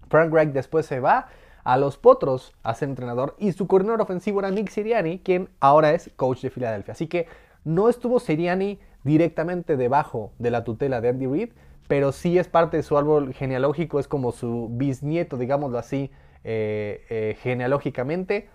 Frank 0.09 0.33
Reich 0.33 0.51
después 0.51 0.85
se 0.85 0.99
va 0.99 1.27
a 1.63 1.77
los 1.77 1.97
Potros 1.97 2.53
a 2.63 2.73
ser 2.73 2.89
entrenador 2.89 3.35
y 3.39 3.53
su 3.53 3.65
coordinador 3.65 4.01
ofensivo 4.01 4.41
era 4.41 4.51
Nick 4.51 4.69
Siriani, 4.69 5.19
quien 5.19 5.47
ahora 5.61 5.93
es 5.93 6.11
coach 6.17 6.41
de 6.41 6.49
Filadelfia. 6.49 6.91
Así 6.91 7.07
que 7.07 7.27
no 7.63 7.87
estuvo 7.87 8.19
Siriani 8.19 8.77
directamente 9.03 9.77
debajo 9.77 10.33
de 10.37 10.51
la 10.51 10.65
tutela 10.65 10.99
de 10.99 11.07
Andy 11.07 11.27
Reid, 11.27 11.49
pero 11.87 12.11
sí 12.11 12.37
es 12.37 12.49
parte 12.49 12.75
de 12.75 12.83
su 12.83 12.97
árbol 12.97 13.33
genealógico, 13.33 13.99
es 13.99 14.09
como 14.09 14.33
su 14.33 14.67
bisnieto, 14.71 15.37
digámoslo 15.37 15.77
así, 15.77 16.11
eh, 16.43 17.05
eh, 17.09 17.37
genealógicamente. 17.41 18.49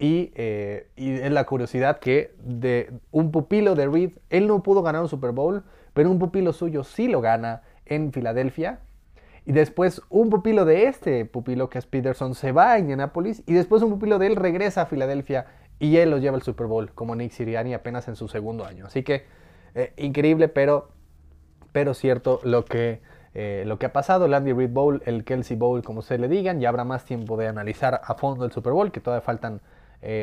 Eh, 0.00 0.88
y, 0.96 1.12
es 1.12 1.32
la 1.32 1.44
curiosidad 1.44 1.98
que 1.98 2.32
de 2.38 2.92
un 3.10 3.30
pupilo 3.32 3.74
de 3.74 3.88
Reed, 3.88 4.12
él 4.30 4.46
no 4.46 4.62
pudo 4.62 4.82
ganar 4.82 5.02
un 5.02 5.08
Super 5.08 5.32
Bowl, 5.32 5.64
pero 5.92 6.10
un 6.10 6.18
pupilo 6.18 6.52
suyo 6.52 6.84
sí 6.84 7.08
lo 7.08 7.20
gana 7.20 7.62
en 7.86 8.12
Filadelfia. 8.12 8.80
Y 9.44 9.52
después 9.52 10.02
un 10.10 10.28
pupilo 10.30 10.64
de 10.64 10.84
este 10.84 11.24
pupilo, 11.24 11.70
que 11.70 11.78
es 11.78 11.86
Peterson, 11.86 12.34
se 12.34 12.52
va 12.52 12.72
a 12.72 12.78
Indianapolis. 12.78 13.42
Y 13.46 13.54
después 13.54 13.82
un 13.82 13.90
pupilo 13.90 14.18
de 14.18 14.26
él 14.26 14.36
regresa 14.36 14.82
a 14.82 14.86
Filadelfia 14.86 15.46
y 15.78 15.96
él 15.96 16.10
lo 16.10 16.18
lleva 16.18 16.36
al 16.36 16.42
Super 16.42 16.66
Bowl, 16.66 16.92
como 16.92 17.16
Nick 17.16 17.32
Siriani 17.32 17.72
apenas 17.72 18.08
en 18.08 18.16
su 18.16 18.28
segundo 18.28 18.66
año. 18.66 18.86
Así 18.86 19.02
que 19.02 19.24
eh, 19.74 19.92
increíble, 19.96 20.48
pero, 20.48 20.90
pero 21.72 21.94
cierto 21.94 22.40
lo 22.44 22.64
que, 22.64 23.00
eh, 23.34 23.64
lo 23.66 23.78
que 23.78 23.86
ha 23.86 23.92
pasado. 23.92 24.26
El 24.26 24.34
Andy 24.34 24.52
Reid 24.52 24.70
Bowl, 24.70 25.02
el 25.06 25.24
Kelsey 25.24 25.56
Bowl, 25.56 25.82
como 25.82 26.02
se 26.02 26.18
le 26.18 26.28
digan. 26.28 26.60
Ya 26.60 26.68
habrá 26.68 26.84
más 26.84 27.04
tiempo 27.04 27.36
de 27.36 27.48
analizar 27.48 28.02
a 28.04 28.14
fondo 28.14 28.44
el 28.44 28.52
Super 28.52 28.72
Bowl, 28.74 28.92
que 28.92 29.00
todavía 29.00 29.22
faltan 29.22 29.62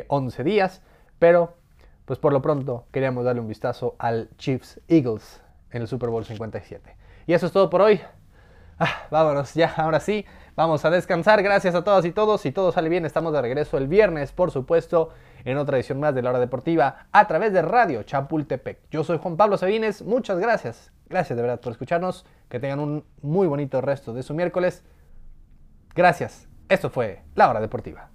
11 0.08 0.42
eh, 0.42 0.46
días, 0.46 0.82
pero 1.20 1.56
pues 2.06 2.20
por 2.20 2.34
lo 2.34 2.42
pronto 2.42 2.86
queríamos 2.92 3.26
darle 3.26 3.42
un 3.42 3.48
vistazo 3.48 3.96
al 3.98 4.30
Chiefs 4.38 4.80
Eagles 4.88 5.42
en 5.72 5.82
el 5.82 5.88
Super 5.88 6.10
Bowl 6.10 6.24
57. 6.24 6.96
Y 7.28 7.34
eso 7.34 7.48
es 7.48 7.52
todo 7.52 7.70
por 7.70 7.82
hoy. 7.82 8.00
Ah, 8.78 9.08
vámonos, 9.10 9.54
ya, 9.54 9.74
ahora 9.78 10.00
sí, 10.00 10.26
vamos 10.56 10.84
a 10.86 10.90
descansar. 10.90 11.42
Gracias 11.42 11.76
a 11.76 11.84
todas 11.84 12.06
y 12.06 12.12
todos. 12.12 12.42
Si 12.42 12.52
todo 12.52 12.72
sale 12.72 12.90
bien, 12.90 13.06
estamos 13.06 13.34
de 13.34 13.42
regreso 13.42 13.78
el 13.78 13.88
viernes, 13.88 14.32
por 14.32 14.52
supuesto, 14.52 15.10
en 15.46 15.58
otra 15.58 15.78
edición 15.78 16.00
más 16.00 16.14
de 16.14 16.22
la 16.22 16.32
hora 16.32 16.40
deportiva 16.40 17.08
a 17.12 17.28
través 17.28 17.54
de 17.54 17.62
Radio 17.62 18.04
Chapultepec. 18.04 18.90
Yo 18.92 19.04
soy 19.04 19.18
Juan 19.18 19.38
Pablo 19.38 19.58
Sabines, 19.58 20.02
muchas 20.02 20.40
gracias. 20.40 20.92
Gracias 21.08 21.36
de 21.38 21.42
verdad 21.42 21.62
por 21.62 21.72
escucharnos. 21.72 22.26
Que 22.50 22.60
tengan 22.60 22.80
un 22.80 23.06
muy 23.22 23.48
bonito 23.48 23.82
resto 23.82 24.14
de 24.14 24.24
su 24.24 24.34
miércoles. 24.34 24.84
Gracias. 25.96 26.48
Esto 26.70 26.90
fue 26.90 27.24
La 27.36 27.50
Hora 27.50 27.62
Deportiva. 27.62 28.15